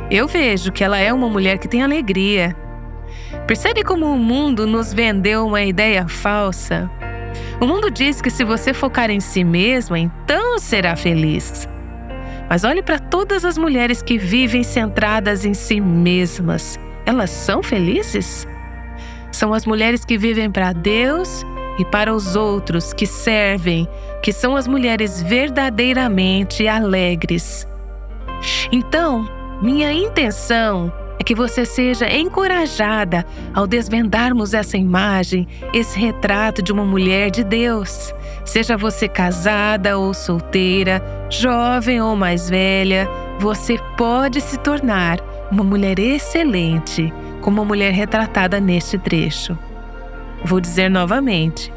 Eu 0.09 0.27
vejo 0.27 0.71
que 0.71 0.83
ela 0.83 0.97
é 0.97 1.11
uma 1.11 1.29
mulher 1.29 1.57
que 1.57 1.67
tem 1.67 1.83
alegria. 1.83 2.55
Percebe 3.45 3.83
como 3.83 4.05
o 4.05 4.17
mundo 4.17 4.65
nos 4.65 4.93
vendeu 4.93 5.45
uma 5.45 5.61
ideia 5.61 6.07
falsa? 6.07 6.89
O 7.59 7.65
mundo 7.65 7.91
diz 7.91 8.21
que 8.21 8.29
se 8.29 8.45
você 8.45 8.73
focar 8.73 9.09
em 9.09 9.19
si 9.19 9.43
mesma, 9.43 9.99
então 9.99 10.57
será 10.59 10.95
feliz. 10.95 11.67
Mas 12.49 12.63
olhe 12.63 12.81
para 12.81 12.99
todas 12.99 13.43
as 13.43 13.57
mulheres 13.57 14.01
que 14.01 14.17
vivem 14.17 14.63
centradas 14.63 15.43
em 15.43 15.53
si 15.53 15.81
mesmas. 15.81 16.79
Elas 17.05 17.29
são 17.29 17.61
felizes? 17.61 18.47
São 19.31 19.53
as 19.53 19.65
mulheres 19.65 20.05
que 20.05 20.17
vivem 20.17 20.49
para 20.49 20.71
Deus 20.71 21.45
e 21.77 21.83
para 21.83 22.13
os 22.13 22.35
outros, 22.35 22.93
que 22.93 23.05
servem, 23.05 23.87
que 24.23 24.31
são 24.31 24.55
as 24.55 24.67
mulheres 24.67 25.21
verdadeiramente 25.21 26.65
alegres. 26.67 27.67
Então, 28.71 29.27
minha 29.61 29.91
intenção 29.91 30.91
é 31.19 31.23
que 31.23 31.33
você 31.33 31.65
seja 31.65 32.07
encorajada 32.07 33.25
ao 33.53 33.65
desvendarmos 33.65 34.53
essa 34.53 34.77
imagem, 34.77 35.47
esse 35.73 35.99
retrato 35.99 36.61
de 36.61 36.71
uma 36.71 36.85
mulher 36.85 37.31
de 37.31 37.43
Deus. 37.43 38.13
Seja 38.45 38.77
você 38.77 39.07
casada 39.07 39.97
ou 39.97 40.13
solteira, 40.13 41.01
jovem 41.29 41.99
ou 42.01 42.15
mais 42.15 42.49
velha, 42.49 43.09
você 43.39 43.77
pode 43.97 44.41
se 44.41 44.57
tornar 44.59 45.19
uma 45.51 45.63
mulher 45.63 45.97
excelente, 45.97 47.11
como 47.41 47.61
a 47.61 47.65
mulher 47.65 47.93
retratada 47.93 48.59
neste 48.59 48.97
trecho. 48.97 49.57
Vou 50.45 50.61
dizer 50.61 50.89
novamente: 50.89 51.73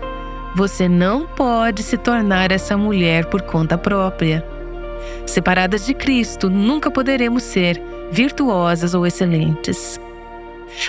você 0.55 0.89
não 0.89 1.27
pode 1.27 1.83
se 1.83 1.97
tornar 1.97 2.53
essa 2.53 2.77
mulher 2.77 3.25
por 3.27 3.41
conta 3.43 3.79
própria. 3.79 4.45
Separadas 5.27 5.87
de 5.87 5.95
Cristo, 5.95 6.51
nunca 6.51 6.91
poderemos 6.91 7.43
ser 7.43 7.81
virtuosas 8.11 8.95
ou 8.95 9.07
excelentes. 9.07 10.01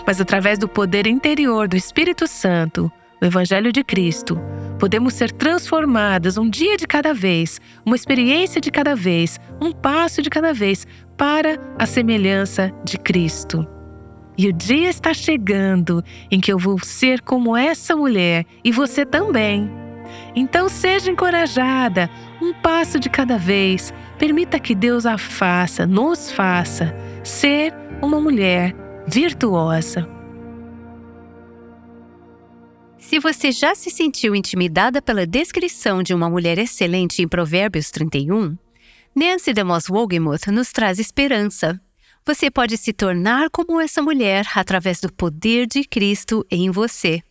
Mas 0.05 0.21
através 0.21 0.57
do 0.57 0.67
poder 0.67 1.07
interior 1.07 1.67
do 1.67 1.75
Espírito 1.75 2.27
Santo, 2.27 2.91
o 3.21 3.25
Evangelho 3.25 3.71
de 3.71 3.83
Cristo, 3.83 4.39
podemos 4.79 5.13
ser 5.13 5.31
transformadas 5.31 6.37
um 6.37 6.49
dia 6.49 6.75
de 6.75 6.87
cada 6.87 7.13
vez, 7.13 7.61
uma 7.85 7.95
experiência 7.95 8.59
de 8.59 8.71
cada 8.71 8.95
vez, 8.95 9.39
um 9.61 9.71
passo 9.71 10.21
de 10.21 10.29
cada 10.29 10.53
vez, 10.53 10.87
para 11.15 11.59
a 11.77 11.85
semelhança 11.85 12.73
de 12.83 12.97
Cristo. 12.97 13.67
E 14.37 14.47
o 14.47 14.53
dia 14.53 14.89
está 14.89 15.13
chegando 15.13 16.03
em 16.31 16.39
que 16.39 16.51
eu 16.51 16.57
vou 16.57 16.79
ser 16.79 17.21
como 17.21 17.55
essa 17.55 17.95
mulher 17.95 18.43
e 18.63 18.71
você 18.71 19.05
também. 19.05 19.69
Então 20.35 20.69
seja 20.69 21.11
encorajada, 21.11 22.09
um 22.41 22.53
passo 22.53 22.99
de 22.99 23.09
cada 23.09 23.37
vez. 23.37 23.93
Permita 24.17 24.59
que 24.59 24.73
Deus 24.73 25.05
a 25.05 25.17
faça, 25.17 25.85
nos 25.85 26.31
faça 26.31 26.95
ser 27.23 27.73
uma 28.01 28.19
mulher 28.19 28.73
virtuosa. 29.07 30.07
Se 32.97 33.19
você 33.19 33.51
já 33.51 33.75
se 33.75 33.89
sentiu 33.89 34.33
intimidada 34.33 35.01
pela 35.01 35.25
descrição 35.27 36.01
de 36.01 36.13
uma 36.13 36.29
mulher 36.29 36.57
excelente 36.57 37.21
em 37.21 37.27
Provérbios 37.27 37.91
31, 37.91 38.57
Nancy 39.13 39.51
DeMoss 39.51 39.89
Wogemuth 39.89 40.47
nos 40.47 40.71
traz 40.71 40.97
esperança. 40.97 41.79
Você 42.25 42.49
pode 42.49 42.77
se 42.77 42.93
tornar 42.93 43.49
como 43.49 43.81
essa 43.81 44.01
mulher 44.01 44.45
através 44.55 45.01
do 45.01 45.11
poder 45.11 45.67
de 45.67 45.83
Cristo 45.83 46.45
em 46.49 46.69
você. 46.69 47.21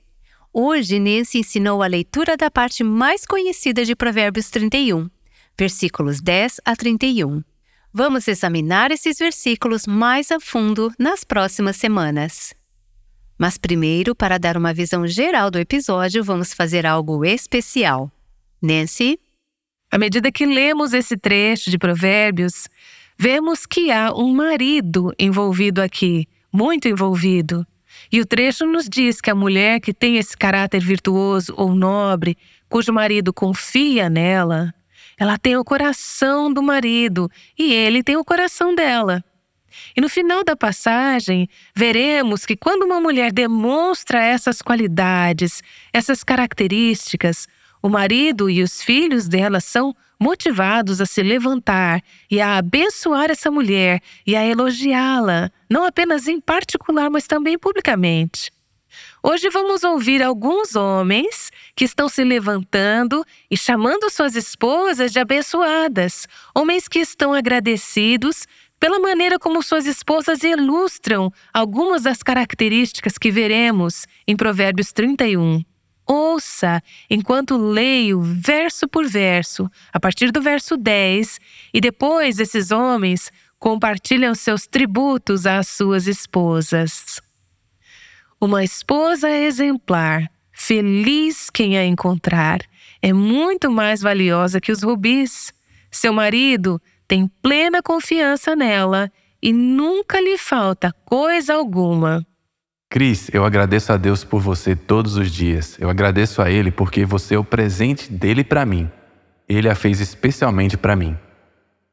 Hoje, 0.52 0.98
Nancy 0.98 1.38
ensinou 1.38 1.80
a 1.80 1.86
leitura 1.86 2.36
da 2.36 2.50
parte 2.50 2.82
mais 2.82 3.24
conhecida 3.24 3.84
de 3.84 3.94
Provérbios 3.94 4.50
31, 4.50 5.08
versículos 5.56 6.20
10 6.20 6.60
a 6.64 6.74
31. 6.74 7.44
Vamos 7.92 8.26
examinar 8.26 8.90
esses 8.90 9.16
versículos 9.16 9.86
mais 9.86 10.32
a 10.32 10.40
fundo 10.40 10.92
nas 10.98 11.22
próximas 11.22 11.76
semanas. 11.76 12.52
Mas 13.38 13.56
primeiro, 13.56 14.12
para 14.12 14.38
dar 14.38 14.56
uma 14.56 14.74
visão 14.74 15.06
geral 15.06 15.52
do 15.52 15.58
episódio, 15.58 16.24
vamos 16.24 16.52
fazer 16.52 16.84
algo 16.84 17.24
especial. 17.24 18.10
Nancy? 18.60 19.20
À 19.88 19.98
medida 19.98 20.32
que 20.32 20.44
lemos 20.44 20.92
esse 20.92 21.16
trecho 21.16 21.70
de 21.70 21.78
Provérbios, 21.78 22.66
vemos 23.16 23.66
que 23.66 23.92
há 23.92 24.12
um 24.12 24.34
marido 24.34 25.14
envolvido 25.16 25.80
aqui, 25.80 26.26
muito 26.52 26.88
envolvido. 26.88 27.64
E 28.10 28.20
o 28.20 28.26
trecho 28.26 28.66
nos 28.66 28.88
diz 28.88 29.20
que 29.20 29.30
a 29.30 29.34
mulher 29.34 29.80
que 29.80 29.92
tem 29.92 30.16
esse 30.16 30.36
caráter 30.36 30.80
virtuoso 30.80 31.54
ou 31.56 31.74
nobre, 31.74 32.36
cujo 32.68 32.92
marido 32.92 33.32
confia 33.32 34.08
nela, 34.08 34.74
ela 35.18 35.36
tem 35.36 35.56
o 35.56 35.64
coração 35.64 36.52
do 36.52 36.62
marido 36.62 37.30
e 37.58 37.72
ele 37.72 38.02
tem 38.02 38.16
o 38.16 38.24
coração 38.24 38.74
dela. 38.74 39.22
E 39.96 40.00
no 40.00 40.08
final 40.08 40.42
da 40.42 40.56
passagem, 40.56 41.48
veremos 41.74 42.44
que 42.44 42.56
quando 42.56 42.84
uma 42.84 43.00
mulher 43.00 43.32
demonstra 43.32 44.22
essas 44.22 44.60
qualidades, 44.60 45.62
essas 45.92 46.24
características, 46.24 47.46
o 47.82 47.88
marido 47.88 48.50
e 48.50 48.62
os 48.62 48.82
filhos 48.82 49.28
dela 49.28 49.60
são 49.60 49.94
motivados 50.20 51.00
a 51.00 51.06
se 51.06 51.22
levantar 51.22 52.02
e 52.30 52.40
a 52.40 52.58
abençoar 52.58 53.30
essa 53.30 53.50
mulher 53.50 54.00
e 54.26 54.36
a 54.36 54.44
elogiá-la, 54.44 55.50
não 55.68 55.84
apenas 55.84 56.28
em 56.28 56.38
particular, 56.38 57.08
mas 57.08 57.26
também 57.26 57.58
publicamente. 57.58 58.50
Hoje 59.22 59.48
vamos 59.50 59.84
ouvir 59.84 60.22
alguns 60.22 60.74
homens 60.74 61.50
que 61.76 61.84
estão 61.84 62.08
se 62.08 62.24
levantando 62.24 63.24
e 63.50 63.56
chamando 63.56 64.10
suas 64.10 64.34
esposas 64.34 65.12
de 65.12 65.18
abençoadas, 65.18 66.26
homens 66.54 66.88
que 66.88 66.98
estão 66.98 67.32
agradecidos 67.32 68.46
pela 68.80 68.98
maneira 68.98 69.38
como 69.38 69.62
suas 69.62 69.86
esposas 69.86 70.42
ilustram 70.42 71.30
algumas 71.52 72.02
das 72.02 72.22
características 72.22 73.18
que 73.18 73.30
veremos 73.30 74.06
em 74.26 74.34
Provérbios 74.34 74.90
31. 74.90 75.62
Ouça 76.06 76.82
enquanto 77.08 77.56
leio 77.56 78.20
verso 78.20 78.88
por 78.88 79.06
verso, 79.06 79.70
a 79.92 80.00
partir 80.00 80.32
do 80.32 80.42
verso 80.42 80.76
10, 80.76 81.38
e 81.72 81.80
depois 81.80 82.38
esses 82.38 82.70
homens 82.70 83.30
compartilham 83.58 84.34
seus 84.34 84.66
tributos 84.66 85.46
às 85.46 85.68
suas 85.68 86.06
esposas. 86.06 87.20
Uma 88.40 88.64
esposa 88.64 89.28
exemplar, 89.28 90.30
feliz 90.50 91.50
quem 91.50 91.76
a 91.76 91.84
encontrar, 91.84 92.60
é 93.02 93.12
muito 93.12 93.70
mais 93.70 94.00
valiosa 94.00 94.60
que 94.60 94.72
os 94.72 94.82
rubis. 94.82 95.52
Seu 95.90 96.12
marido 96.12 96.80
tem 97.06 97.26
plena 97.42 97.82
confiança 97.82 98.56
nela 98.56 99.12
e 99.42 99.52
nunca 99.52 100.20
lhe 100.20 100.38
falta 100.38 100.94
coisa 101.04 101.54
alguma. 101.54 102.26
Cris, 102.92 103.30
eu 103.32 103.44
agradeço 103.44 103.92
a 103.92 103.96
Deus 103.96 104.24
por 104.24 104.40
você 104.40 104.74
todos 104.74 105.14
os 105.14 105.30
dias. 105.30 105.76
Eu 105.78 105.88
agradeço 105.88 106.42
a 106.42 106.50
Ele 106.50 106.72
porque 106.72 107.04
você 107.04 107.36
é 107.36 107.38
o 107.38 107.44
presente 107.44 108.12
dele 108.12 108.42
para 108.42 108.66
mim. 108.66 108.90
Ele 109.48 109.68
a 109.68 109.76
fez 109.76 110.00
especialmente 110.00 110.76
para 110.76 110.96
mim. 110.96 111.16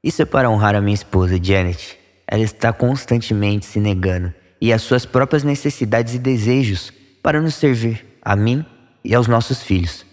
Isso 0.03 0.23
é 0.23 0.25
para 0.25 0.49
honrar 0.49 0.73
a 0.73 0.81
minha 0.81 0.95
esposa, 0.95 1.37
Janet. 1.39 1.99
Ela 2.27 2.41
está 2.41 2.73
constantemente 2.73 3.67
se 3.67 3.79
negando 3.79 4.33
e 4.59 4.73
às 4.73 4.81
suas 4.81 5.05
próprias 5.05 5.43
necessidades 5.43 6.15
e 6.15 6.19
desejos 6.19 6.91
para 7.21 7.39
nos 7.39 7.53
servir, 7.53 8.03
a 8.19 8.35
mim 8.35 8.65
e 9.03 9.13
aos 9.13 9.27
nossos 9.27 9.61
filhos. 9.61 10.03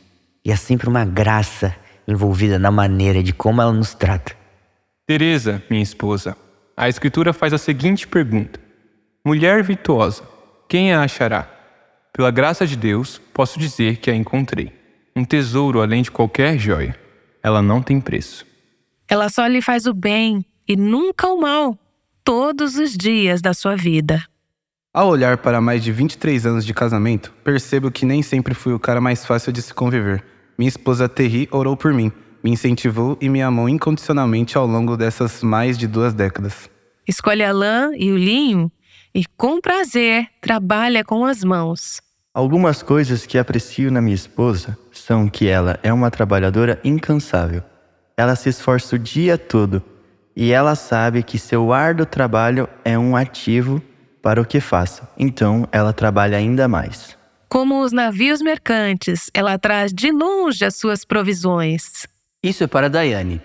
E 0.44 0.52
há 0.52 0.56
sempre 0.56 0.86
uma 0.86 1.06
graça 1.06 1.74
envolvida 2.06 2.58
na 2.58 2.70
maneira 2.70 3.22
de 3.22 3.32
como 3.32 3.62
ela 3.62 3.72
nos 3.72 3.94
trata. 3.94 4.36
Teresa, 5.06 5.62
minha 5.70 5.82
esposa, 5.82 6.36
a 6.76 6.90
Escritura 6.90 7.32
faz 7.32 7.54
a 7.54 7.58
seguinte 7.58 8.06
pergunta: 8.06 8.60
Mulher 9.24 9.62
virtuosa, 9.62 10.33
quem 10.74 10.92
a 10.92 11.04
achará? 11.04 11.48
Pela 12.12 12.32
graça 12.32 12.66
de 12.66 12.74
Deus, 12.74 13.22
posso 13.32 13.60
dizer 13.60 13.98
que 13.98 14.10
a 14.10 14.14
encontrei. 14.16 14.72
Um 15.14 15.24
tesouro 15.24 15.80
além 15.80 16.02
de 16.02 16.10
qualquer 16.10 16.58
joia. 16.58 16.98
Ela 17.40 17.62
não 17.62 17.80
tem 17.80 18.00
preço. 18.00 18.44
Ela 19.06 19.28
só 19.28 19.46
lhe 19.46 19.62
faz 19.62 19.86
o 19.86 19.94
bem 19.94 20.44
e 20.66 20.74
nunca 20.74 21.28
o 21.28 21.40
mal, 21.40 21.78
todos 22.24 22.74
os 22.74 22.96
dias 22.96 23.40
da 23.40 23.54
sua 23.54 23.76
vida. 23.76 24.24
Ao 24.92 25.06
olhar 25.06 25.38
para 25.38 25.60
mais 25.60 25.80
de 25.80 25.92
23 25.92 26.44
anos 26.44 26.66
de 26.66 26.74
casamento, 26.74 27.32
percebo 27.44 27.88
que 27.88 28.04
nem 28.04 28.20
sempre 28.20 28.52
fui 28.52 28.72
o 28.72 28.80
cara 28.80 29.00
mais 29.00 29.24
fácil 29.24 29.52
de 29.52 29.62
se 29.62 29.72
conviver. 29.72 30.24
Minha 30.58 30.70
esposa 30.70 31.08
Terry 31.08 31.48
orou 31.52 31.76
por 31.76 31.94
mim, 31.94 32.10
me 32.42 32.50
incentivou 32.50 33.16
e 33.20 33.28
me 33.28 33.40
amou 33.40 33.68
incondicionalmente 33.68 34.58
ao 34.58 34.66
longo 34.66 34.96
dessas 34.96 35.40
mais 35.40 35.78
de 35.78 35.86
duas 35.86 36.12
décadas. 36.12 36.68
Escolhe 37.06 37.44
a 37.44 37.52
lã 37.52 37.92
e 37.96 38.10
o 38.10 38.16
linho 38.16 38.72
e, 39.14 39.24
com 39.36 39.60
prazer, 39.60 40.26
trabalha 40.40 41.04
com 41.04 41.24
as 41.24 41.44
mãos. 41.44 42.00
Algumas 42.34 42.82
coisas 42.82 43.24
que 43.24 43.38
aprecio 43.38 43.92
na 43.92 44.00
minha 44.00 44.14
esposa 44.14 44.76
são 44.90 45.28
que 45.28 45.46
ela 45.46 45.78
é 45.84 45.92
uma 45.92 46.10
trabalhadora 46.10 46.80
incansável. 46.82 47.62
Ela 48.16 48.34
se 48.34 48.48
esforça 48.48 48.96
o 48.96 48.98
dia 48.98 49.38
todo 49.38 49.80
e 50.34 50.50
ela 50.50 50.74
sabe 50.74 51.22
que 51.22 51.38
seu 51.38 51.72
árduo 51.72 52.04
trabalho 52.04 52.68
é 52.84 52.98
um 52.98 53.14
ativo 53.14 53.80
para 54.20 54.40
o 54.40 54.44
que 54.44 54.58
faça. 54.58 55.08
Então, 55.16 55.68
ela 55.70 55.92
trabalha 55.92 56.36
ainda 56.36 56.66
mais. 56.66 57.16
Como 57.48 57.82
os 57.82 57.92
navios 57.92 58.42
mercantes, 58.42 59.30
ela 59.32 59.56
traz 59.56 59.92
de 59.92 60.10
longe 60.10 60.64
as 60.64 60.74
suas 60.74 61.04
provisões. 61.04 62.04
Isso 62.42 62.64
é 62.64 62.66
para 62.66 62.90
Daiane. 62.90 63.40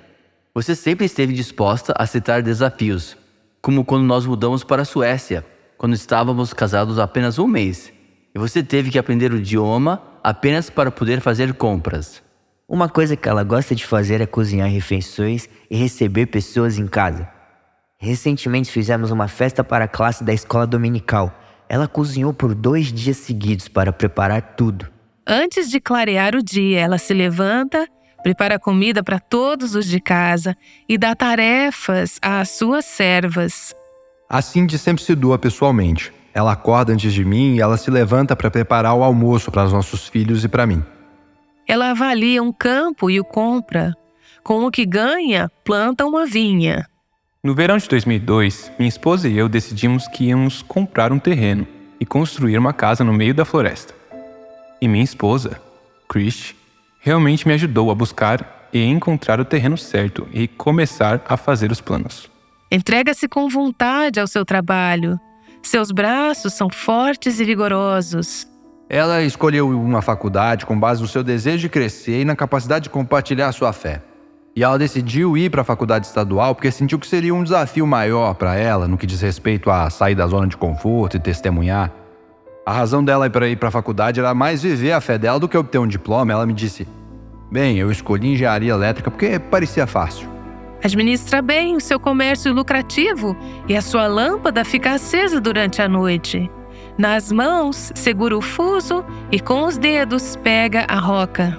Você 0.56 0.74
sempre 0.74 1.06
esteve 1.06 1.32
disposta 1.32 1.94
a 1.96 2.04
aceitar 2.04 2.42
desafios, 2.42 3.16
como 3.62 3.86
quando 3.86 4.06
nós 4.06 4.26
mudamos 4.26 4.64
para 4.64 4.82
a 4.82 4.86
Suécia, 4.86 5.46
quando 5.80 5.94
estávamos 5.94 6.52
casados 6.52 7.00
há 7.00 7.06
apenas 7.06 7.40
um 7.40 7.48
mês, 7.48 7.94
e 8.36 8.38
você 8.38 8.62
teve 8.62 8.92
que 8.92 9.00
aprender 9.00 9.32
o 9.32 9.38
idioma 9.38 10.04
apenas 10.22 10.70
para 10.70 10.92
poder 10.92 11.22
fazer 11.22 11.54
compras. 11.54 12.22
Uma 12.68 12.90
coisa 12.90 13.16
que 13.16 13.30
ela 13.30 13.46
gosta 13.46 13.74
de 13.74 13.86
fazer 13.86 14.20
é 14.20 14.26
cozinhar 14.26 14.70
refeições 14.70 15.48
e 15.72 15.78
receber 15.78 16.26
pessoas 16.26 16.78
em 16.78 16.86
casa. 16.86 17.30
Recentemente 17.98 18.70
fizemos 18.70 19.10
uma 19.10 19.30
festa 19.30 19.64
para 19.64 19.86
a 19.86 19.88
classe 19.88 20.22
da 20.22 20.34
escola 20.34 20.68
dominical. 20.68 21.34
Ela 21.70 21.88
cozinhou 21.88 22.34
por 22.34 22.54
dois 22.54 22.92
dias 22.92 23.16
seguidos 23.16 23.70
para 23.70 23.94
preparar 23.94 24.56
tudo. 24.58 24.86
Antes 25.26 25.70
de 25.70 25.80
clarear 25.80 26.36
o 26.36 26.44
dia, 26.44 26.82
ela 26.82 26.98
se 26.98 27.14
levanta, 27.14 27.88
prepara 28.22 28.60
comida 28.60 29.02
para 29.02 29.18
todos 29.18 29.76
os 29.76 29.86
de 29.86 30.02
casa 30.02 30.58
e 30.90 30.98
dá 30.98 31.16
tarefas 31.16 32.20
às 32.22 32.50
suas 32.50 32.84
servas. 32.84 33.74
A 34.32 34.44
Cindy 34.44 34.78
sempre 34.78 35.04
se 35.04 35.16
doa 35.16 35.40
pessoalmente. 35.40 36.14
Ela 36.36 36.52
acorda 36.52 36.94
antes 36.94 37.12
de 37.12 37.26
mim 37.26 37.56
e 37.56 37.62
ela 37.62 37.78
se 37.78 37.90
levanta 37.90 38.36
para 38.36 38.52
preparar 38.52 38.94
o 38.94 39.04
almoço 39.04 39.52
para 39.52 39.66
os 39.66 39.74
nossos 39.74 40.08
filhos 40.08 40.44
e 40.44 40.48
para 40.48 40.68
mim. 40.68 40.84
Ela 41.68 41.90
avalia 41.90 42.44
um 42.44 42.54
campo 42.54 43.10
e 43.10 43.20
o 43.20 43.24
compra. 43.24 43.96
Com 44.44 44.64
o 44.66 44.70
que 44.70 44.86
ganha, 44.86 45.50
planta 45.66 46.06
uma 46.06 46.28
vinha. 46.28 46.88
No 47.44 47.56
verão 47.56 47.76
de 47.76 47.90
2002, 47.90 48.72
minha 48.78 48.88
esposa 48.88 49.28
e 49.28 49.36
eu 49.36 49.50
decidimos 49.50 50.08
que 50.08 50.26
íamos 50.26 50.62
comprar 50.62 51.12
um 51.12 51.18
terreno 51.18 51.66
e 52.00 52.06
construir 52.06 52.56
uma 52.60 52.72
casa 52.72 53.04
no 53.04 53.12
meio 53.12 53.34
da 53.34 53.46
floresta. 53.46 53.96
E 54.80 54.88
minha 54.88 55.04
esposa, 55.04 55.60
Chris, 56.08 56.54
realmente 57.00 57.48
me 57.48 57.56
ajudou 57.56 57.90
a 57.90 57.96
buscar 57.96 58.70
e 58.72 58.84
encontrar 58.84 59.40
o 59.40 59.46
terreno 59.46 59.78
certo 59.78 60.28
e 60.32 60.48
começar 60.48 61.20
a 61.28 61.36
fazer 61.36 61.72
os 61.72 61.82
planos. 61.82 62.30
Entrega-se 62.72 63.28
com 63.28 63.50
vontade 63.50 64.20
ao 64.20 64.28
seu 64.28 64.46
trabalho. 64.46 65.20
Seus 65.62 65.92
braços 65.92 66.54
são 66.54 66.70
fortes 66.70 67.40
e 67.40 67.44
vigorosos. 67.44 68.48
Ela 68.88 69.24
escolheu 69.24 69.70
uma 69.70 70.02
faculdade 70.02 70.66
com 70.66 70.80
base 70.80 71.02
no 71.02 71.08
seu 71.08 71.24
desejo 71.24 71.60
de 71.60 71.70
crescer 71.70 72.22
e 72.22 72.26
na 72.26 72.36
capacidade 72.36 72.84
de 72.84 72.90
compartilhar 72.90 73.52
sua 73.52 73.74
fé. 73.74 74.04
E 74.56 74.64
ela 74.64 74.78
decidiu 74.78 75.36
ir 75.36 75.50
para 75.50 75.62
a 75.62 75.66
faculdade 75.66 76.06
estadual 76.06 76.54
porque 76.54 76.70
sentiu 76.70 77.00
que 77.00 77.08
seria 77.08 77.34
um 77.34 77.44
desafio 77.44 77.88
maior 77.88 78.36
para 78.36 78.56
ela 78.56 78.88
no 78.88 78.98
que 78.98 79.08
diz 79.08 79.22
respeito 79.22 79.72
a 79.72 79.90
sair 79.90 80.16
da 80.16 80.28
zona 80.28 80.48
de 80.48 80.58
conforto 80.58 81.18
e 81.18 81.20
testemunhar. 81.20 81.92
A 82.66 82.74
razão 82.74 83.04
dela 83.04 83.30
para 83.30 83.48
ir 83.48 83.56
para 83.56 83.70
a 83.70 83.72
faculdade 83.72 84.20
era 84.20 84.34
mais 84.36 84.62
viver 84.62 84.92
a 84.92 85.02
fé 85.02 85.18
dela 85.18 85.40
do 85.40 85.48
que 85.48 85.58
obter 85.58 85.80
um 85.80 85.88
diploma. 85.88 86.32
Ela 86.32 86.46
me 86.46 86.54
disse: 86.54 86.88
Bem, 87.52 87.78
eu 87.78 87.92
escolhi 87.92 88.34
engenharia 88.34 88.74
elétrica 88.74 89.10
porque 89.10 89.40
parecia 89.40 89.88
fácil. 89.88 90.39
Administra 90.84 91.42
bem 91.42 91.76
o 91.76 91.82
seu 91.82 92.00
comércio 92.00 92.54
lucrativo 92.54 93.36
e 93.68 93.76
a 93.76 93.82
sua 93.82 94.08
lâmpada 94.08 94.64
fica 94.64 94.94
acesa 94.94 95.42
durante 95.42 95.82
a 95.82 95.90
noite. 95.90 96.50
Nas 96.98 97.32
mãos, 97.32 97.92
segura 97.96 98.38
o 98.38 98.42
fuso 98.42 99.04
e 99.32 99.40
com 99.40 99.64
os 99.66 99.78
dedos 99.78 100.38
pega 100.38 100.86
a 100.88 100.98
roca. 100.98 101.58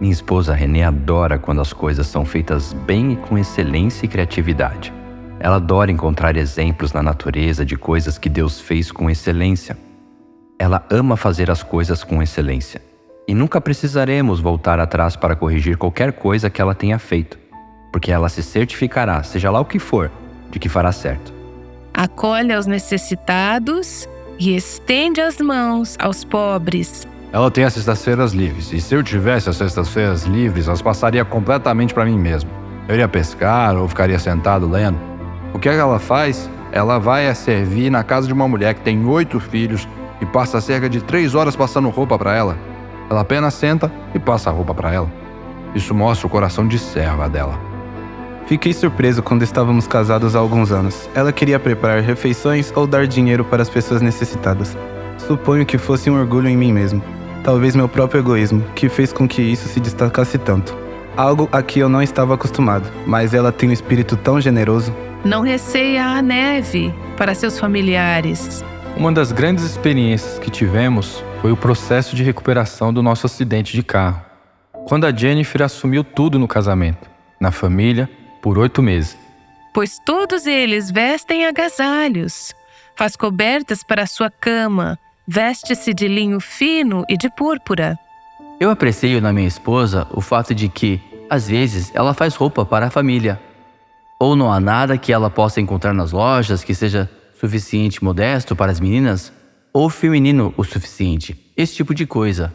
Minha 0.00 0.12
esposa 0.12 0.54
Renée 0.54 0.82
adora 0.82 1.38
quando 1.38 1.60
as 1.60 1.72
coisas 1.72 2.06
são 2.06 2.24
feitas 2.24 2.72
bem 2.72 3.12
e 3.12 3.16
com 3.16 3.36
excelência 3.36 4.06
e 4.06 4.08
criatividade. 4.08 4.92
Ela 5.38 5.56
adora 5.56 5.90
encontrar 5.90 6.36
exemplos 6.36 6.92
na 6.92 7.02
natureza 7.02 7.64
de 7.64 7.76
coisas 7.76 8.16
que 8.16 8.28
Deus 8.28 8.60
fez 8.60 8.90
com 8.90 9.10
excelência. 9.10 9.76
Ela 10.58 10.84
ama 10.90 11.16
fazer 11.16 11.50
as 11.50 11.62
coisas 11.62 12.02
com 12.02 12.22
excelência. 12.22 12.80
E 13.28 13.34
nunca 13.34 13.60
precisaremos 13.60 14.40
voltar 14.40 14.80
atrás 14.80 15.14
para 15.14 15.36
corrigir 15.36 15.76
qualquer 15.76 16.12
coisa 16.12 16.50
que 16.50 16.60
ela 16.60 16.74
tenha 16.74 16.98
feito, 16.98 17.38
porque 17.92 18.10
ela 18.10 18.28
se 18.30 18.42
certificará, 18.42 19.22
seja 19.22 19.50
lá 19.50 19.60
o 19.60 19.64
que 19.64 19.78
for, 19.78 20.10
de 20.50 20.58
que 20.58 20.68
fará 20.68 20.90
certo. 20.90 21.32
Acolhe 21.92 22.52
aos 22.52 22.66
necessitados 22.66 24.08
e 24.38 24.56
estende 24.56 25.20
as 25.20 25.38
mãos 25.38 25.94
aos 26.00 26.24
pobres. 26.24 27.06
Ela 27.32 27.50
tem 27.50 27.64
as 27.64 27.74
sextas-feiras 27.74 28.32
livres, 28.32 28.72
e 28.72 28.80
se 28.80 28.94
eu 28.94 29.02
tivesse 29.02 29.48
as 29.48 29.56
sextas-feiras 29.56 30.24
livres, 30.24 30.68
as 30.68 30.82
passaria 30.82 31.24
completamente 31.24 31.94
para 31.94 32.04
mim 32.04 32.18
mesmo. 32.18 32.50
Eu 32.88 32.94
iria 32.94 33.08
pescar 33.08 33.76
ou 33.76 33.86
ficaria 33.86 34.18
sentado 34.18 34.68
lendo. 34.68 34.98
O 35.54 35.58
que 35.58 35.68
ela 35.68 35.98
faz? 35.98 36.50
Ela 36.72 36.98
vai 36.98 37.28
a 37.28 37.34
servir 37.34 37.90
na 37.90 38.02
casa 38.02 38.26
de 38.26 38.32
uma 38.32 38.48
mulher 38.48 38.74
que 38.74 38.80
tem 38.80 39.04
oito 39.06 39.38
filhos 39.38 39.86
e 40.20 40.26
passa 40.26 40.60
cerca 40.60 40.88
de 40.88 41.02
três 41.02 41.34
horas 41.34 41.54
passando 41.54 41.90
roupa 41.90 42.18
para 42.18 42.34
ela. 42.34 42.56
Ela 43.10 43.20
apenas 43.20 43.54
senta 43.54 43.92
e 44.14 44.18
passa 44.18 44.50
a 44.50 44.52
roupa 44.52 44.74
para 44.74 44.92
ela. 44.92 45.12
Isso 45.74 45.94
mostra 45.94 46.26
o 46.26 46.30
coração 46.30 46.66
de 46.66 46.78
serva 46.78 47.28
dela. 47.28 47.71
Fiquei 48.46 48.72
surpreso 48.72 49.22
quando 49.22 49.42
estávamos 49.42 49.86
casados 49.86 50.36
há 50.36 50.38
alguns 50.38 50.72
anos. 50.72 51.08
Ela 51.14 51.32
queria 51.32 51.58
preparar 51.58 52.00
refeições 52.00 52.72
ou 52.74 52.86
dar 52.86 53.06
dinheiro 53.06 53.44
para 53.44 53.62
as 53.62 53.70
pessoas 53.70 54.02
necessitadas. 54.02 54.76
Suponho 55.18 55.64
que 55.64 55.78
fosse 55.78 56.10
um 56.10 56.18
orgulho 56.18 56.48
em 56.48 56.56
mim 56.56 56.72
mesmo 56.72 57.02
talvez 57.42 57.74
meu 57.74 57.88
próprio 57.88 58.20
egoísmo, 58.20 58.64
que 58.74 58.88
fez 58.88 59.12
com 59.12 59.26
que 59.26 59.42
isso 59.42 59.68
se 59.68 59.80
destacasse 59.80 60.38
tanto. 60.38 60.76
Algo 61.16 61.48
a 61.52 61.62
que 61.62 61.80
eu 61.80 61.88
não 61.88 62.00
estava 62.00 62.34
acostumado, 62.34 62.88
mas 63.06 63.34
ela 63.34 63.52
tem 63.52 63.68
um 63.68 63.72
espírito 63.72 64.16
tão 64.16 64.40
generoso. 64.40 64.94
Não 65.24 65.42
receia 65.42 66.06
a 66.06 66.22
neve 66.22 66.94
para 67.16 67.34
seus 67.34 67.58
familiares. 67.58 68.64
Uma 68.96 69.12
das 69.12 69.32
grandes 69.32 69.64
experiências 69.64 70.38
que 70.38 70.50
tivemos 70.50 71.22
foi 71.40 71.52
o 71.52 71.56
processo 71.56 72.16
de 72.16 72.22
recuperação 72.22 72.92
do 72.92 73.02
nosso 73.02 73.26
acidente 73.26 73.72
de 73.72 73.82
carro. 73.82 74.22
Quando 74.86 75.06
a 75.06 75.14
Jennifer 75.14 75.62
assumiu 75.62 76.02
tudo 76.02 76.38
no 76.38 76.48
casamento, 76.48 77.10
na 77.40 77.50
família, 77.50 78.08
por 78.42 78.58
oito 78.58 78.82
meses. 78.82 79.16
Pois 79.72 79.98
todos 80.04 80.46
eles 80.46 80.90
vestem 80.90 81.46
agasalhos, 81.46 82.54
faz 82.94 83.16
cobertas 83.16 83.82
para 83.82 84.06
sua 84.06 84.30
cama, 84.30 84.98
Veste-se 85.26 85.94
de 85.94 86.08
linho 86.08 86.40
fino 86.40 87.04
e 87.08 87.16
de 87.16 87.30
púrpura. 87.30 87.98
Eu 88.58 88.70
aprecio 88.70 89.20
na 89.20 89.32
minha 89.32 89.46
esposa 89.46 90.06
o 90.10 90.20
fato 90.20 90.54
de 90.54 90.68
que, 90.68 91.00
às 91.30 91.48
vezes, 91.48 91.92
ela 91.94 92.12
faz 92.12 92.34
roupa 92.34 92.64
para 92.64 92.86
a 92.86 92.90
família. 92.90 93.40
Ou 94.18 94.34
não 94.34 94.52
há 94.52 94.58
nada 94.58 94.98
que 94.98 95.12
ela 95.12 95.30
possa 95.30 95.60
encontrar 95.60 95.94
nas 95.94 96.10
lojas 96.10 96.64
que 96.64 96.74
seja 96.74 97.08
suficiente 97.38 98.02
modesto 98.02 98.56
para 98.56 98.72
as 98.72 98.80
meninas, 98.80 99.32
ou 99.72 99.88
feminino 99.88 100.52
o 100.56 100.64
suficiente, 100.64 101.50
esse 101.56 101.74
tipo 101.74 101.94
de 101.94 102.04
coisa. 102.04 102.52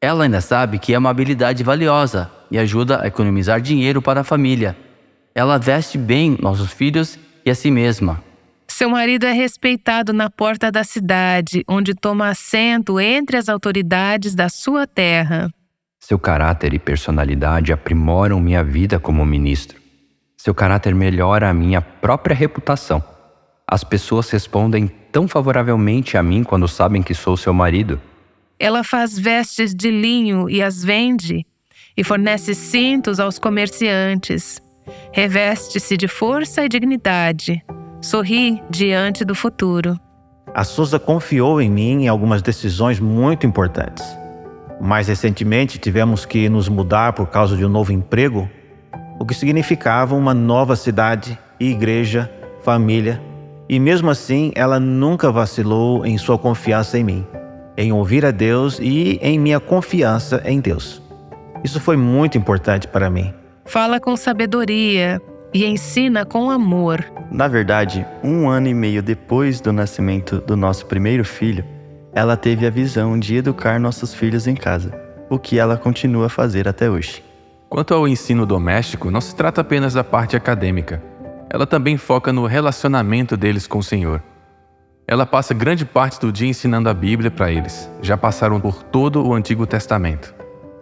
Ela 0.00 0.24
ainda 0.24 0.40
sabe 0.40 0.78
que 0.78 0.94
é 0.94 0.98
uma 0.98 1.10
habilidade 1.10 1.62
valiosa 1.62 2.30
e 2.50 2.58
ajuda 2.58 3.02
a 3.02 3.08
economizar 3.08 3.60
dinheiro 3.60 4.00
para 4.00 4.20
a 4.20 4.24
família. 4.24 4.76
Ela 5.34 5.58
veste 5.58 5.96
bem 5.96 6.36
nossos 6.40 6.72
filhos 6.72 7.18
e 7.44 7.50
a 7.50 7.54
si 7.54 7.70
mesma. 7.70 8.22
Seu 8.66 8.88
marido 8.88 9.26
é 9.26 9.32
respeitado 9.32 10.12
na 10.12 10.30
porta 10.30 10.70
da 10.70 10.82
cidade, 10.84 11.64
onde 11.68 11.94
toma 11.94 12.28
assento 12.28 12.98
entre 12.98 13.36
as 13.36 13.48
autoridades 13.48 14.34
da 14.34 14.48
sua 14.48 14.86
terra. 14.86 15.50
Seu 15.98 16.18
caráter 16.18 16.72
e 16.72 16.78
personalidade 16.78 17.72
aprimoram 17.72 18.40
minha 18.40 18.64
vida 18.64 18.98
como 18.98 19.24
ministro. 19.24 19.78
Seu 20.36 20.54
caráter 20.54 20.94
melhora 20.94 21.50
a 21.50 21.54
minha 21.54 21.82
própria 21.82 22.34
reputação. 22.34 23.04
As 23.66 23.84
pessoas 23.84 24.30
respondem 24.30 24.88
tão 25.12 25.28
favoravelmente 25.28 26.16
a 26.16 26.22
mim 26.22 26.42
quando 26.42 26.66
sabem 26.66 27.02
que 27.02 27.14
sou 27.14 27.36
seu 27.36 27.52
marido. 27.52 28.00
Ela 28.58 28.82
faz 28.82 29.18
vestes 29.18 29.74
de 29.74 29.90
linho 29.90 30.48
e 30.48 30.62
as 30.62 30.82
vende, 30.82 31.46
e 31.96 32.02
fornece 32.02 32.54
cintos 32.54 33.20
aos 33.20 33.38
comerciantes. 33.38 34.60
Reveste-se 35.12 35.96
de 35.96 36.08
força 36.08 36.64
e 36.64 36.68
dignidade. 36.68 37.62
Sorri 38.00 38.62
diante 38.70 39.24
do 39.24 39.34
futuro. 39.34 39.98
A 40.54 40.64
Souza 40.64 40.98
confiou 40.98 41.60
em 41.60 41.70
mim 41.70 42.04
em 42.04 42.08
algumas 42.08 42.42
decisões 42.42 42.98
muito 42.98 43.46
importantes. 43.46 44.04
Mais 44.80 45.08
recentemente, 45.08 45.78
tivemos 45.78 46.24
que 46.24 46.48
nos 46.48 46.68
mudar 46.68 47.12
por 47.12 47.26
causa 47.26 47.56
de 47.56 47.64
um 47.64 47.68
novo 47.68 47.92
emprego, 47.92 48.48
o 49.18 49.26
que 49.26 49.34
significava 49.34 50.14
uma 50.16 50.32
nova 50.32 50.74
cidade, 50.74 51.38
igreja, 51.60 52.32
família. 52.62 53.20
E 53.68 53.78
mesmo 53.78 54.10
assim, 54.10 54.50
ela 54.54 54.80
nunca 54.80 55.30
vacilou 55.30 56.04
em 56.04 56.16
sua 56.16 56.38
confiança 56.38 56.98
em 56.98 57.04
mim, 57.04 57.26
em 57.76 57.92
ouvir 57.92 58.24
a 58.24 58.30
Deus 58.30 58.78
e 58.80 59.18
em 59.22 59.38
minha 59.38 59.60
confiança 59.60 60.42
em 60.44 60.58
Deus. 60.58 61.02
Isso 61.62 61.78
foi 61.78 61.96
muito 61.96 62.38
importante 62.38 62.88
para 62.88 63.10
mim. 63.10 63.32
Fala 63.64 64.00
com 64.00 64.16
sabedoria 64.16 65.20
e 65.52 65.64
ensina 65.64 66.24
com 66.24 66.50
amor. 66.50 67.04
Na 67.30 67.46
verdade, 67.46 68.06
um 68.22 68.48
ano 68.48 68.68
e 68.68 68.74
meio 68.74 69.02
depois 69.02 69.60
do 69.60 69.72
nascimento 69.72 70.40
do 70.40 70.56
nosso 70.56 70.86
primeiro 70.86 71.24
filho, 71.24 71.64
ela 72.12 72.36
teve 72.36 72.66
a 72.66 72.70
visão 72.70 73.18
de 73.18 73.36
educar 73.36 73.78
nossos 73.78 74.12
filhos 74.12 74.46
em 74.46 74.54
casa, 74.54 74.92
o 75.28 75.38
que 75.38 75.58
ela 75.58 75.76
continua 75.76 76.26
a 76.26 76.30
fazer 76.30 76.66
até 76.66 76.90
hoje. 76.90 77.22
Quanto 77.68 77.94
ao 77.94 78.08
ensino 78.08 78.44
doméstico, 78.44 79.10
não 79.10 79.20
se 79.20 79.34
trata 79.34 79.60
apenas 79.60 79.94
da 79.94 80.02
parte 80.02 80.36
acadêmica. 80.36 81.00
Ela 81.48 81.66
também 81.66 81.96
foca 81.96 82.32
no 82.32 82.46
relacionamento 82.46 83.36
deles 83.36 83.66
com 83.66 83.78
o 83.78 83.82
Senhor. 83.82 84.20
Ela 85.06 85.26
passa 85.26 85.54
grande 85.54 85.84
parte 85.84 86.20
do 86.20 86.32
dia 86.32 86.48
ensinando 86.48 86.88
a 86.88 86.94
Bíblia 86.94 87.30
para 87.30 87.50
eles. 87.50 87.88
Já 88.02 88.16
passaram 88.16 88.60
por 88.60 88.82
todo 88.82 89.24
o 89.24 89.34
Antigo 89.34 89.66
Testamento. 89.66 90.34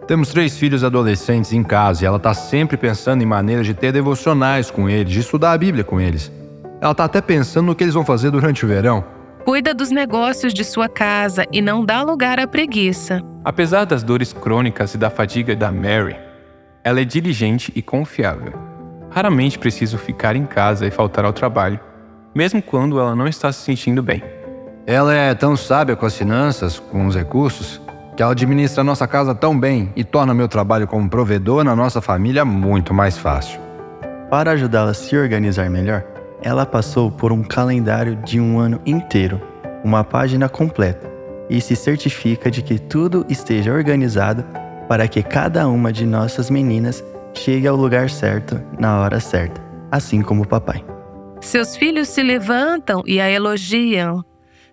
Temos 0.08 0.30
três 0.30 0.56
filhos 0.56 0.82
adolescentes 0.82 1.52
em 1.52 1.62
casa 1.62 2.02
e 2.02 2.06
ela 2.06 2.16
está 2.16 2.32
sempre 2.32 2.78
pensando 2.78 3.22
em 3.22 3.26
maneiras 3.26 3.66
de 3.66 3.74
ter 3.74 3.92
devocionais 3.92 4.70
com 4.70 4.88
eles, 4.88 5.12
de 5.12 5.20
estudar 5.20 5.52
a 5.52 5.58
Bíblia 5.58 5.84
com 5.84 6.00
eles. 6.00 6.32
Ela 6.80 6.92
está 6.92 7.04
até 7.04 7.20
pensando 7.20 7.66
no 7.66 7.74
que 7.74 7.84
eles 7.84 7.92
vão 7.92 8.06
fazer 8.06 8.30
durante 8.30 8.64
o 8.64 8.68
verão. 8.68 9.04
Cuida 9.44 9.74
dos 9.74 9.90
negócios 9.90 10.54
de 10.54 10.64
sua 10.64 10.88
casa 10.88 11.44
e 11.52 11.60
não 11.60 11.84
dá 11.84 12.02
lugar 12.02 12.40
à 12.40 12.46
preguiça. 12.46 13.20
Apesar 13.44 13.84
das 13.84 14.02
dores 14.02 14.32
crônicas 14.32 14.94
e 14.94 14.98
da 14.98 15.10
fadiga 15.10 15.54
da 15.54 15.70
Mary, 15.70 16.16
ela 16.82 17.02
é 17.02 17.04
diligente 17.04 17.70
e 17.76 17.82
confiável. 17.82 18.54
Raramente 19.10 19.58
preciso 19.58 19.98
ficar 19.98 20.34
em 20.34 20.46
casa 20.46 20.86
e 20.86 20.90
faltar 20.90 21.26
ao 21.26 21.34
trabalho, 21.34 21.78
mesmo 22.34 22.62
quando 22.62 22.98
ela 22.98 23.14
não 23.14 23.28
está 23.28 23.52
se 23.52 23.60
sentindo 23.60 24.02
bem. 24.02 24.22
Ela 24.86 25.12
é 25.12 25.34
tão 25.34 25.54
sábia 25.54 25.94
com 25.94 26.06
as 26.06 26.16
finanças, 26.16 26.78
com 26.78 27.06
os 27.06 27.14
recursos, 27.14 27.78
que 28.18 28.22
ela 28.24 28.32
administra 28.32 28.80
a 28.80 28.84
nossa 28.84 29.06
casa 29.06 29.32
tão 29.32 29.56
bem 29.56 29.92
e 29.94 30.02
torna 30.02 30.34
meu 30.34 30.48
trabalho 30.48 30.88
como 30.88 31.08
provedor 31.08 31.62
na 31.62 31.76
nossa 31.76 32.00
família 32.00 32.44
muito 32.44 32.92
mais 32.92 33.16
fácil. 33.16 33.60
Para 34.28 34.50
ajudá-la 34.50 34.90
a 34.90 34.94
se 34.94 35.16
organizar 35.16 35.70
melhor, 35.70 36.04
ela 36.42 36.66
passou 36.66 37.12
por 37.12 37.30
um 37.30 37.44
calendário 37.44 38.16
de 38.16 38.40
um 38.40 38.58
ano 38.58 38.80
inteiro, 38.84 39.40
uma 39.84 40.02
página 40.02 40.48
completa, 40.48 41.08
e 41.48 41.60
se 41.60 41.76
certifica 41.76 42.50
de 42.50 42.60
que 42.60 42.76
tudo 42.76 43.24
esteja 43.28 43.72
organizado 43.72 44.44
para 44.88 45.06
que 45.06 45.22
cada 45.22 45.68
uma 45.68 45.92
de 45.92 46.04
nossas 46.04 46.50
meninas 46.50 47.04
chegue 47.32 47.68
ao 47.68 47.76
lugar 47.76 48.10
certo 48.10 48.60
na 48.80 49.00
hora 49.00 49.20
certa, 49.20 49.62
assim 49.92 50.22
como 50.22 50.42
o 50.42 50.48
papai. 50.48 50.84
Seus 51.40 51.76
filhos 51.76 52.08
se 52.08 52.24
levantam 52.24 53.00
e 53.06 53.20
a 53.20 53.30
elogiam. 53.30 54.24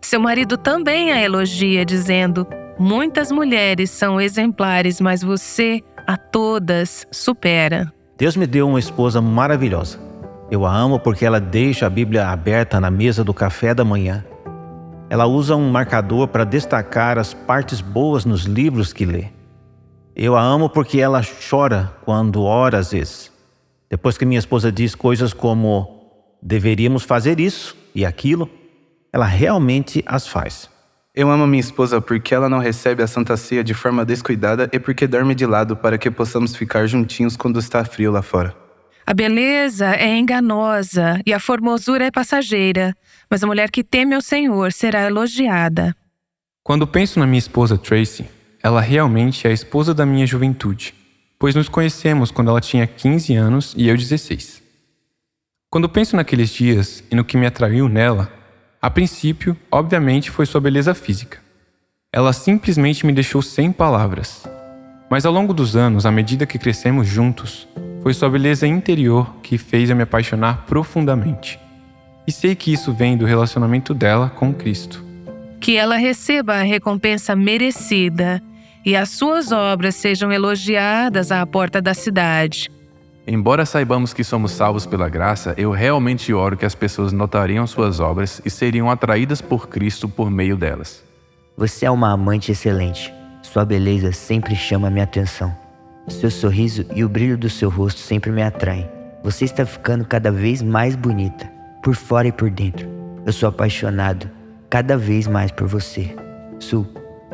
Seu 0.01 0.19
marido 0.19 0.57
também 0.57 1.11
a 1.11 1.21
elogia, 1.21 1.85
dizendo: 1.85 2.47
Muitas 2.77 3.31
mulheres 3.31 3.89
são 3.89 4.19
exemplares, 4.19 4.99
mas 4.99 5.21
você 5.21 5.81
a 6.05 6.17
todas 6.17 7.07
supera. 7.09 7.91
Deus 8.17 8.35
me 8.35 8.45
deu 8.45 8.67
uma 8.67 8.79
esposa 8.79 9.21
maravilhosa. 9.21 9.97
Eu 10.51 10.65
a 10.65 10.75
amo 10.75 10.99
porque 10.99 11.25
ela 11.25 11.39
deixa 11.39 11.85
a 11.85 11.89
Bíblia 11.89 12.27
aberta 12.27 12.79
na 12.79 12.91
mesa 12.91 13.23
do 13.23 13.33
café 13.33 13.73
da 13.73 13.85
manhã. 13.85 14.25
Ela 15.09 15.25
usa 15.25 15.55
um 15.55 15.69
marcador 15.69 16.27
para 16.27 16.43
destacar 16.43 17.17
as 17.17 17.33
partes 17.33 17.79
boas 17.79 18.25
nos 18.25 18.43
livros 18.43 18.91
que 18.91 19.05
lê. 19.05 19.27
Eu 20.13 20.35
a 20.35 20.41
amo 20.41 20.69
porque 20.69 20.99
ela 20.99 21.21
chora 21.49 21.93
quando 22.03 22.43
ora 22.43 22.77
às 22.79 22.91
vezes. 22.91 23.31
Depois 23.89 24.17
que 24.17 24.25
minha 24.25 24.39
esposa 24.39 24.69
diz 24.69 24.95
coisas 24.95 25.31
como 25.33 26.11
deveríamos 26.41 27.03
fazer 27.03 27.39
isso 27.39 27.75
e 27.93 28.05
aquilo, 28.05 28.49
ela 29.13 29.25
realmente 29.25 30.03
as 30.05 30.27
faz. 30.27 30.69
Eu 31.15 31.31
amo 31.31 31.47
minha 31.47 31.61
esposa 31.61 32.01
porque 32.01 32.35
ela 32.35 32.49
não 32.49 32.59
recebe 32.59 33.01
a 33.01 33.07
Santa 33.07 33.37
Ceia 33.37 33.63
de 33.63 33.73
forma 33.73 34.03
descuidada 34.03 34.69
e 34.73 34.77
porque 34.77 35.07
dorme 35.07 35.33
de 35.33 35.45
lado 35.45 35.77
para 35.77 35.97
que 35.97 36.11
possamos 36.11 36.53
ficar 36.53 36.85
juntinhos 36.87 37.37
quando 37.37 37.57
está 37.57 37.85
frio 37.85 38.11
lá 38.11 38.21
fora. 38.21 38.53
A 39.07 39.13
beleza 39.13 39.95
é 39.95 40.17
enganosa 40.17 41.21
e 41.25 41.31
a 41.31 41.39
formosura 41.39 42.05
é 42.05 42.11
passageira, 42.11 42.93
mas 43.31 43.41
a 43.41 43.47
mulher 43.47 43.71
que 43.71 43.81
teme 43.81 44.13
ao 44.13 44.19
Senhor 44.19 44.73
será 44.73 45.05
elogiada. 45.05 45.95
Quando 46.61 46.85
penso 46.85 47.17
na 47.17 47.25
minha 47.25 47.39
esposa 47.39 47.77
Tracy, 47.77 48.25
ela 48.61 48.81
realmente 48.81 49.47
é 49.47 49.51
a 49.51 49.53
esposa 49.53 49.93
da 49.93 50.05
minha 50.05 50.27
juventude, 50.27 50.93
pois 51.39 51.55
nos 51.55 51.69
conhecemos 51.69 52.29
quando 52.29 52.49
ela 52.49 52.59
tinha 52.59 52.85
15 52.85 53.33
anos 53.35 53.73
e 53.77 53.87
eu 53.87 53.95
16. 53.95 54.61
Quando 55.69 55.87
penso 55.87 56.17
naqueles 56.17 56.49
dias 56.49 57.05
e 57.09 57.15
no 57.15 57.23
que 57.23 57.37
me 57.37 57.45
atraiu 57.45 57.87
nela, 57.87 58.29
a 58.81 58.89
princípio, 58.89 59.57
obviamente, 59.71 60.29
foi 60.29 60.45
sua 60.45 60.61
beleza 60.61 60.93
física. 60.93 61.39
Ela 62.11 62.31
simplesmente 62.33 63.05
me 63.05 63.11
deixou 63.11 63.41
sem 63.41 63.71
palavras. 63.71 64.47
Mas 65.09 65.25
ao 65.25 65.33
longo 65.33 65.53
dos 65.53 65.75
anos, 65.75 66.05
à 66.05 66.11
medida 66.11 66.45
que 66.45 66.57
crescemos 66.57 67.07
juntos, 67.07 67.67
foi 68.01 68.13
sua 68.13 68.29
beleza 68.29 68.67
interior 68.67 69.35
que 69.41 69.57
fez 69.57 69.89
eu 69.89 69.95
me 69.95 70.03
apaixonar 70.03 70.65
profundamente. 70.65 71.59
E 72.27 72.31
sei 72.31 72.55
que 72.55 72.71
isso 72.71 72.93
vem 72.93 73.17
do 73.17 73.25
relacionamento 73.25 73.93
dela 73.93 74.29
com 74.29 74.53
Cristo. 74.53 75.03
Que 75.59 75.75
ela 75.75 75.95
receba 75.95 76.53
a 76.53 76.63
recompensa 76.63 77.35
merecida 77.35 78.41
e 78.85 78.95
as 78.95 79.09
suas 79.09 79.51
obras 79.51 79.95
sejam 79.95 80.31
elogiadas 80.31 81.31
à 81.31 81.45
porta 81.45 81.81
da 81.81 81.93
cidade. 81.93 82.69
Embora 83.27 83.65
saibamos 83.65 84.13
que 84.13 84.23
somos 84.23 84.51
salvos 84.51 84.85
pela 84.85 85.09
graça, 85.09 85.55
eu 85.57 85.71
realmente 85.71 86.31
oro 86.31 86.55
que 86.55 86.65
as 86.65 86.75
pessoas 86.75 87.11
notariam 87.11 87.65
suas 87.65 87.99
obras 87.99 88.39
e 88.45 88.51
seriam 88.51 88.89
atraídas 88.89 89.41
por 89.41 89.67
Cristo 89.67 90.07
por 90.07 90.29
meio 90.29 90.55
delas. 90.55 91.03
Você 91.57 91.87
é 91.87 91.91
uma 91.91 92.11
amante 92.11 92.51
excelente. 92.51 93.11
Sua 93.41 93.65
beleza 93.65 94.11
sempre 94.11 94.55
chama 94.55 94.91
minha 94.91 95.05
atenção. 95.05 95.55
Seu 96.07 96.29
sorriso 96.29 96.85
e 96.93 97.03
o 97.03 97.09
brilho 97.09 97.35
do 97.35 97.49
seu 97.49 97.67
rosto 97.67 97.99
sempre 97.99 98.29
me 98.29 98.43
atraem. 98.43 98.87
Você 99.23 99.45
está 99.45 99.65
ficando 99.65 100.05
cada 100.05 100.31
vez 100.31 100.61
mais 100.61 100.95
bonita, 100.95 101.51
por 101.81 101.95
fora 101.95 102.27
e 102.27 102.31
por 102.31 102.51
dentro. 102.51 102.87
Eu 103.25 103.33
sou 103.33 103.49
apaixonado 103.49 104.29
cada 104.69 104.95
vez 104.95 105.25
mais 105.25 105.51
por 105.51 105.67
você. 105.67 106.15
Su, 106.59 106.85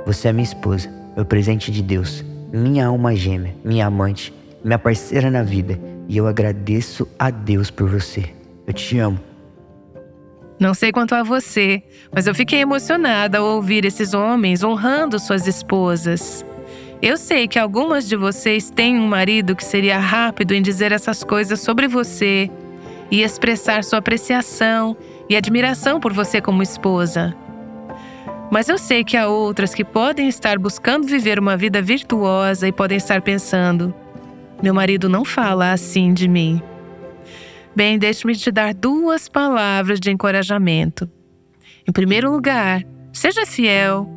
você 0.05 0.29
é 0.29 0.31
minha 0.33 0.43
esposa, 0.43 0.89
meu 1.17 1.25
presente 1.25 1.69
de 1.69 1.81
Deus, 1.81 2.23
minha 2.53 2.85
alma 2.85 3.13
gêmea, 3.13 3.53
minha 3.65 3.87
amante, 3.87 4.33
minha 4.63 4.79
parceira 4.79 5.29
na 5.31 5.43
vida, 5.43 5.79
e 6.07 6.17
eu 6.17 6.27
agradeço 6.27 7.07
a 7.17 7.29
Deus 7.29 7.71
por 7.71 7.89
você. 7.89 8.25
Eu 8.67 8.73
te 8.73 8.97
amo. 8.99 9.19
Não 10.59 10.73
sei 10.75 10.91
quanto 10.91 11.15
a 11.15 11.23
você, 11.23 11.81
mas 12.13 12.27
eu 12.27 12.35
fiquei 12.35 12.59
emocionada 12.59 13.39
ao 13.39 13.45
ouvir 13.55 13.83
esses 13.83 14.13
homens 14.13 14.63
honrando 14.63 15.17
suas 15.17 15.47
esposas. 15.47 16.45
Eu 17.01 17.17
sei 17.17 17.47
que 17.47 17.57
algumas 17.57 18.07
de 18.07 18.15
vocês 18.15 18.69
têm 18.69 18.99
um 18.99 19.07
marido 19.07 19.55
que 19.55 19.65
seria 19.65 19.97
rápido 19.97 20.53
em 20.53 20.61
dizer 20.61 20.91
essas 20.91 21.23
coisas 21.23 21.59
sobre 21.59 21.87
você 21.87 22.47
e 23.09 23.23
expressar 23.23 23.83
sua 23.83 23.97
apreciação 23.97 24.95
e 25.27 25.35
admiração 25.35 25.99
por 25.99 26.13
você 26.13 26.39
como 26.39 26.61
esposa. 26.61 27.35
Mas 28.51 28.69
eu 28.69 28.77
sei 28.77 29.03
que 29.03 29.17
há 29.17 29.27
outras 29.27 29.73
que 29.73 29.83
podem 29.83 30.27
estar 30.27 30.59
buscando 30.59 31.07
viver 31.07 31.39
uma 31.39 31.57
vida 31.57 31.81
virtuosa 31.81 32.67
e 32.67 32.71
podem 32.71 32.97
estar 32.97 33.21
pensando: 33.21 33.95
meu 34.61 34.73
marido 34.73 35.09
não 35.09 35.25
fala 35.25 35.71
assim 35.71 36.13
de 36.13 36.27
mim. 36.27 36.61
Bem, 37.75 37.97
deixe-me 37.97 38.35
te 38.35 38.51
dar 38.51 38.73
duas 38.73 39.29
palavras 39.29 39.99
de 39.99 40.11
encorajamento. 40.11 41.09
Em 41.87 41.91
primeiro 41.91 42.31
lugar, 42.31 42.83
seja 43.13 43.45
fiel 43.45 44.07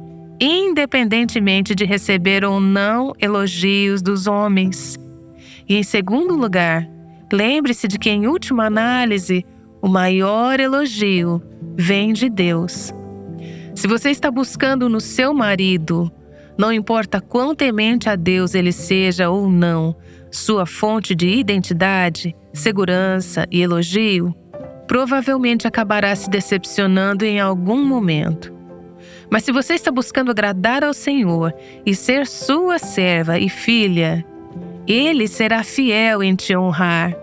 independentemente 0.41 1.75
de 1.75 1.85
receber 1.85 2.45
ou 2.45 2.61
não 2.61 3.13
elogios 3.21 4.03
dos 4.03 4.27
homens. 4.27 4.99
E 5.69 5.77
em 5.77 5.83
segundo 5.83 6.35
lugar, 6.35 6.89
lembre-se 7.33 7.89
de 7.89 7.99
que, 7.99 8.11
em 8.11 8.27
última 8.27 8.67
análise, 8.67 9.45
o 9.81 9.89
maior 9.89 10.61
elogio 10.61 11.43
vem 11.77 12.13
de 12.13 12.29
Deus. 12.29 12.93
Se 13.75 13.87
você 13.87 14.11
está 14.11 14.31
buscando 14.31 14.89
no 14.89 15.01
seu 15.01 15.33
marido, 15.33 16.11
não 16.57 16.73
importa 16.73 17.21
quão 17.21 17.55
temente 17.55 18.09
a 18.09 18.17
Deus 18.17 18.55
ele 18.55 18.73
seja 18.73 19.31
ou 19.31 19.49
não, 19.49 19.97
sua 20.35 20.67
fonte 20.67 21.15
de 21.15 21.29
identidade, 21.29 22.35
segurança 22.53 23.47
e 23.53 23.63
elogio, 23.63 24.35
provavelmente 24.89 25.67
acabará 25.67 26.15
se 26.17 26.29
decepcionando 26.29 27.25
em 27.25 27.39
algum 27.39 27.85
momento. 27.85 28.53
Mas 29.31 29.45
se 29.45 29.53
você 29.53 29.75
está 29.75 29.93
buscando 29.93 30.33
agradar 30.33 30.83
ao 30.83 30.93
Senhor 30.93 31.55
e 31.87 31.95
ser 31.95 32.27
sua 32.27 32.81
serva 32.81 33.39
e 33.39 33.49
filha, 33.49 34.25
Ele 34.89 35.29
será 35.29 35.63
fiel 35.63 36.21
em 36.21 36.35
te 36.35 36.57
honrar. 36.57 37.17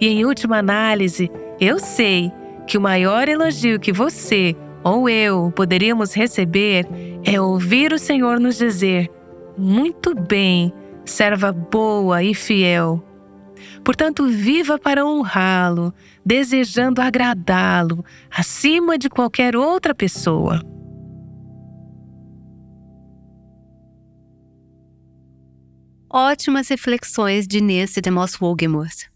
E 0.00 0.08
em 0.08 0.24
última 0.24 0.58
análise, 0.58 1.30
eu 1.60 1.78
sei 1.78 2.32
que 2.66 2.76
o 2.76 2.80
maior 2.80 3.28
elogio 3.28 3.78
que 3.78 3.92
você 3.92 4.56
ou 4.82 5.08
eu 5.08 5.52
poderíamos 5.54 6.12
receber 6.12 6.86
é 7.24 7.40
ouvir 7.40 7.92
o 7.92 7.98
Senhor 7.98 8.40
nos 8.40 8.56
dizer: 8.56 9.08
Muito 9.56 10.12
bem, 10.14 10.72
serva 11.10 11.52
boa 11.52 12.22
e 12.22 12.34
fiel. 12.34 13.04
Portanto, 13.84 14.26
viva 14.28 14.78
para 14.78 15.04
honrá-lo, 15.04 15.92
desejando 16.24 17.00
agradá-lo 17.00 18.04
acima 18.30 18.98
de 18.98 19.08
qualquer 19.08 19.56
outra 19.56 19.94
pessoa. 19.94 20.62
Ótimas 26.10 26.68
reflexões 26.68 27.46
de 27.46 27.60
Nesse 27.60 28.00
de 28.00 28.10
Moss 28.10 28.40
Wogemuth. 28.40 29.10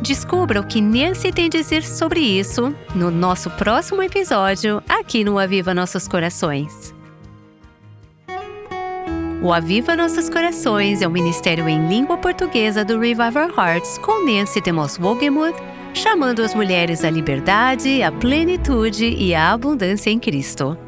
Descubra 0.00 0.60
o 0.60 0.64
que 0.64 0.80
Nancy 0.80 1.32
tem 1.32 1.46
a 1.46 1.48
dizer 1.48 1.82
sobre 1.82 2.20
isso 2.20 2.72
no 2.94 3.10
nosso 3.10 3.50
próximo 3.50 4.00
episódio 4.04 4.80
aqui 4.88 5.24
no 5.24 5.36
Aviva 5.36 5.74
Nossos 5.74 6.06
Corações. 6.06 6.94
O 9.42 9.52
Aviva 9.52 9.96
Nossos 9.96 10.30
Corações 10.30 11.02
é 11.02 11.08
um 11.08 11.10
ministério 11.10 11.68
em 11.68 11.88
língua 11.88 12.16
portuguesa 12.16 12.84
do 12.84 13.00
Revival 13.00 13.50
Hearts 13.58 13.98
com 13.98 14.24
Nancy 14.24 14.60
Demos 14.60 14.96
Wogemuth, 14.96 15.56
chamando 15.92 16.40
as 16.40 16.54
mulheres 16.54 17.02
à 17.02 17.10
liberdade, 17.10 18.00
à 18.00 18.12
plenitude 18.12 19.06
e 19.06 19.34
à 19.34 19.50
abundância 19.50 20.08
em 20.08 20.20
Cristo. 20.20 20.78